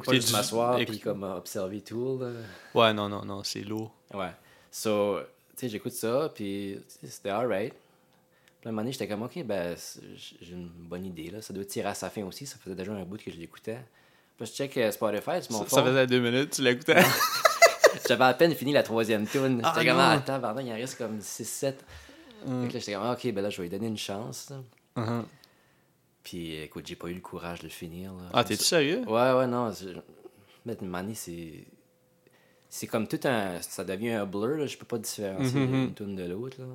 pas 0.04 0.12
juste 0.12 0.28
du- 0.28 0.34
m'asseoir 0.34 0.78
écouter- 0.78 0.98
puis 0.98 1.00
comme 1.00 1.22
observer 1.22 1.80
tout, 1.80 2.18
là. 2.20 2.30
Ouais, 2.74 2.92
non, 2.92 3.08
non, 3.08 3.24
non, 3.24 3.42
c'est 3.44 3.60
lourd. 3.62 3.92
Ouais. 4.12 4.30
So, 4.70 5.18
tu 5.20 5.60
sais, 5.60 5.68
j'écoute 5.70 5.92
ça, 5.92 6.30
puis 6.34 6.78
tu 7.00 7.06
c'était 7.08 7.30
alright. 7.30 7.72
Puis 7.72 8.66
à 8.66 8.68
un 8.68 8.72
moment 8.72 8.82
donné, 8.82 8.92
j'étais 8.92 9.08
comme, 9.08 9.22
ok, 9.22 9.42
ben, 9.44 9.74
j'ai 10.40 10.52
une 10.52 10.68
bonne 10.68 11.04
idée, 11.06 11.30
là. 11.30 11.40
Ça 11.42 11.52
doit 11.54 11.64
tirer 11.64 11.88
à 11.88 11.94
sa 11.94 12.10
fin 12.10 12.22
aussi, 12.24 12.44
ça 12.46 12.56
faisait 12.58 12.74
déjà 12.76 12.92
un 12.92 13.04
bout 13.04 13.16
que 13.22 13.30
je 13.30 13.36
l'écoutais. 13.36 13.78
Puis 14.36 14.46
je 14.46 14.52
check 14.52 14.76
euh, 14.76 14.90
Spotify, 14.90 15.32
c'est 15.40 15.50
mon 15.50 15.62
Ça, 15.64 15.68
ça 15.76 15.82
faisait 15.84 16.06
deux 16.06 16.20
minutes, 16.20 16.50
tu 16.50 16.62
l'écoutais? 16.62 17.02
J'avais 18.08 18.24
à 18.24 18.34
peine 18.34 18.54
fini 18.54 18.72
la 18.72 18.82
troisième 18.82 19.26
tune. 19.26 19.60
Ah, 19.62 19.72
J'étais 19.74 19.86
comme, 19.88 19.96
non. 19.98 20.02
ah, 20.04 20.12
attends, 20.12 20.40
pardon, 20.40 20.60
il 20.60 20.70
en 20.72 20.74
reste 20.74 20.98
comme 20.98 21.18
6-7. 21.20 21.60
Fait 21.60 21.74
que 22.46 22.50
là, 22.50 22.68
j'étais 22.78 22.92
comme, 22.94 23.02
ah, 23.04 23.12
ok, 23.12 23.32
ben 23.32 23.42
là, 23.42 23.50
je 23.50 23.56
vais 23.58 23.62
lui 23.64 23.70
donner 23.70 23.86
une 23.86 23.96
chance. 23.96 24.50
Uh-huh. 24.96 25.22
Puis 26.24 26.54
écoute, 26.56 26.86
j'ai 26.86 26.96
pas 26.96 27.08
eu 27.08 27.14
le 27.14 27.20
courage 27.20 27.58
de 27.60 27.64
le 27.64 27.70
finir. 27.70 28.12
Là. 28.14 28.22
Ah, 28.32 28.42
t'es-tu 28.44 28.64
sérieux? 28.64 29.02
Ouais, 29.06 29.32
ouais, 29.34 29.46
non. 29.46 29.70
Mais 30.64 30.76
année, 30.94 31.14
c'est. 31.14 31.64
C'est 32.70 32.86
comme 32.86 33.06
tout 33.06 33.20
un. 33.24 33.60
Ça 33.60 33.84
devient 33.84 34.10
un 34.12 34.24
blur, 34.26 34.56
là. 34.56 34.66
Je 34.66 34.76
peux 34.76 34.86
pas 34.86 34.98
différencier 34.98 35.60
Mhm. 35.60 35.74
une 35.74 35.94
tune 35.94 36.16
de 36.16 36.24
l'autre, 36.24 36.56
là. 36.60 36.66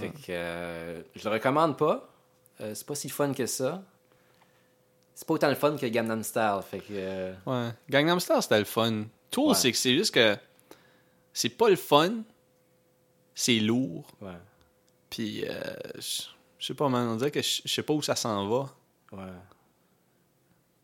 Fait 0.00 0.08
que. 0.10 0.30
euh, 0.30 1.02
je 1.14 1.28
le 1.28 1.34
recommande 1.34 1.76
pas. 1.76 2.08
Euh, 2.60 2.74
c'est 2.74 2.86
pas 2.86 2.94
si 2.94 3.08
fun 3.10 3.32
que 3.34 3.46
ça. 3.46 3.82
C'est 5.14 5.26
pas 5.26 5.34
autant 5.34 5.48
le 5.50 5.54
fun 5.54 5.76
que 5.76 5.86
Gangnam 5.86 6.22
Style. 6.22 6.60
Fait 6.68 6.78
que. 6.80 6.84
euh, 6.92 7.34
Ouais. 7.46 7.70
Gangnam 7.90 8.18
Style, 8.18 8.36
c'était 8.40 8.58
le 8.58 8.64
fun. 8.64 9.04
Tool, 9.30 9.48
Ouais. 9.48 9.54
c'est 9.54 9.70
que 9.72 9.76
c'est 9.78 9.94
juste 9.94 10.14
que 10.14 10.36
c'est 11.34 11.48
pas 11.50 11.68
le 11.68 11.76
fun, 11.76 12.22
c'est 13.34 13.58
lourd. 13.60 14.06
ouais. 14.22 14.30
Puis, 15.10 15.44
je 15.96 16.22
je 16.62 16.68
sais 16.68 16.74
pas, 16.74 16.88
man, 16.88 17.08
on 17.08 17.16
dirait 17.16 17.32
que 17.32 17.42
je 17.42 17.62
sais 17.66 17.82
pas 17.82 17.92
où 17.92 18.02
ça 18.02 18.14
s'en 18.14 18.48
va. 18.48 18.70
Ouais. 19.10 19.22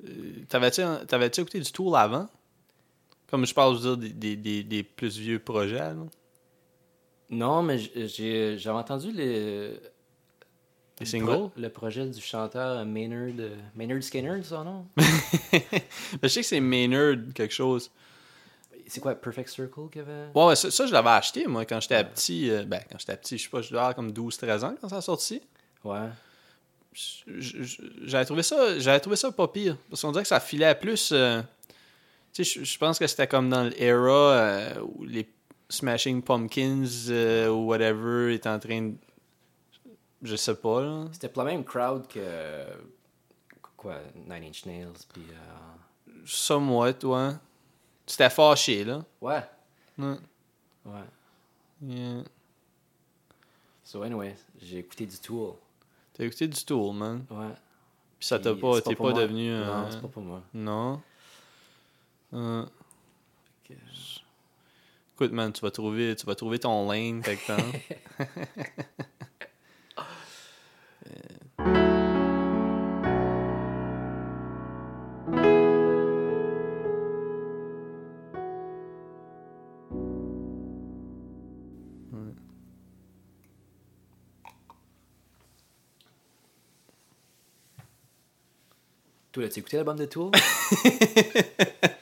Euh, 0.09 0.45
T'avais-tu 0.49 0.83
t'avais-tu 1.07 1.41
écouté 1.41 1.61
du 1.61 1.71
Tool 1.71 1.95
avant? 1.97 2.29
Comme 3.31 3.47
je 3.47 3.55
parle, 3.55 3.79
je 3.79 3.88
veux 3.88 3.97
dire, 3.97 4.11
des, 4.11 4.35
des, 4.35 4.37
des, 4.37 4.62
des 4.64 4.83
plus 4.83 5.17
vieux 5.19 5.38
projets, 5.38 5.79
là. 5.79 5.95
Non, 7.31 7.62
mais 7.62 7.79
j'avais 7.79 8.69
entendu 8.71 9.12
le. 9.12 9.17
Les 9.21 9.81
le 11.01 11.07
singles? 11.07 11.51
le 11.57 11.69
projet 11.69 12.07
du 12.07 12.21
chanteur 12.21 12.85
Maynard. 12.85 13.51
Maynard 13.77 14.03
Skinner, 14.03 14.43
son 14.43 14.64
nom 14.64 14.87
Mais 14.97 15.61
je 16.25 16.29
sais 16.29 16.41
que 16.41 16.47
c'est 16.47 16.59
Maynard 16.61 17.14
quelque 17.37 17.55
chose. 17.55 17.88
C'est 18.88 18.99
quoi, 19.01 19.14
Perfect 19.14 19.51
Circle 19.51 19.91
qu'il 19.93 20.01
avait? 20.01 20.29
Ouais, 20.35 20.57
ça, 20.57 20.71
ça, 20.73 20.87
je 20.87 20.93
l'avais 20.93 21.11
acheté, 21.11 21.47
moi, 21.47 21.64
quand 21.67 21.79
j'étais 21.81 22.03
petit. 22.03 22.51
euh, 22.51 22.64
ben, 22.64 22.81
quand 22.91 22.99
j'étais 22.99 23.17
petit, 23.17 23.37
je 23.38 23.45
sais 23.45 23.49
pas, 23.51 23.61
je 23.61 23.69
devais 23.69 23.79
avoir 23.79 23.95
comme 23.95 24.11
12-13 24.11 24.64
ans 24.64 24.75
quand 24.81 24.88
ça 24.88 24.97
a 24.97 25.01
sorti. 25.03 25.41
Ouais. 25.85 26.09
J'avais 27.27 28.25
trouvé 28.25 28.43
ça 28.43 28.79
j'avais 28.79 29.01
trouvé 29.01 29.17
ça 29.17 29.31
pas 29.31 29.49
pire. 29.49 29.77
Parce 29.88 30.03
qu'on 30.03 30.12
dirait 30.12 30.25
que 30.25 30.29
ça 30.29 30.41
filait 30.41 30.75
plus. 30.75 31.11
euh, 31.12 31.41
tu 32.33 32.45
sais, 32.45 32.64
je, 32.64 32.79
pense 32.79 32.99
que 32.99 33.07
c'était 33.07 33.27
comme 33.27 33.49
dans 33.49 33.64
l'era 33.64 34.33
euh, 34.33 34.81
où 34.83 35.05
les 35.05 35.29
Smashing 35.69 36.23
Pumpkins 36.23 36.87
euh, 37.11 37.49
ou 37.49 37.67
whatever 37.67 38.35
est 38.35 38.47
en 38.47 38.59
train 38.59 38.83
de. 38.83 38.95
Je 40.23 40.35
sais 40.35 40.57
pas, 40.57 40.83
là. 40.83 41.05
C'était 41.12 41.29
pas 41.29 41.45
le 41.45 41.51
même 41.51 41.64
crowd 41.64 42.09
que. 42.09 42.64
Quoi, 43.77 44.01
Nine 44.27 44.45
Inch 44.45 44.67
Nails, 44.67 45.07
puis. 45.12 45.23
Somewhat, 46.25 47.05
ouais. 47.05 47.31
C'était 48.05 48.31
fâché, 48.31 48.85
là. 48.85 49.05
Ouais. 49.21 49.43
Ouais. 49.99 50.17
Ouais. 50.85 51.05
Yeah. 51.83 52.25
So, 53.85 54.03
anyway, 54.03 54.35
j'ai 54.61 54.79
écouté 54.79 55.07
du 55.07 55.19
Tool. 55.19 55.55
T'as 56.18 56.24
écouté 56.24 56.48
du 56.48 56.64
Tool, 56.64 56.94
man. 56.96 57.24
Ouais. 57.31 57.46
Puis 58.18 58.26
ça 58.26 58.38
t'a 58.40 58.52
pas. 58.54 58.81
T'es 58.81 58.96
pas, 58.96 59.12
devenu. 59.12 59.50
Non, 59.52 59.87
c'est 59.88 60.00
pas 60.02 60.09
pour 60.09 60.22
moi. 60.22 60.42
Non? 60.52 61.00
Euh, 62.35 62.66
que- 63.64 63.72
écoute, 65.14 65.31
man, 65.33 65.52
tu 65.52 65.61
vas 65.62 65.70
trouver, 65.70 66.16
tu 66.16 66.26
vas 66.26 66.35
trouver 66.35 66.59
ton 66.59 66.90
lane 66.90 67.22
quelque 67.22 67.46
temps. 67.46 67.57
As-tu 89.49 89.61
écouté 89.61 89.79
l'album 89.79 89.97
de 89.97 90.05
Tool? 90.05 90.31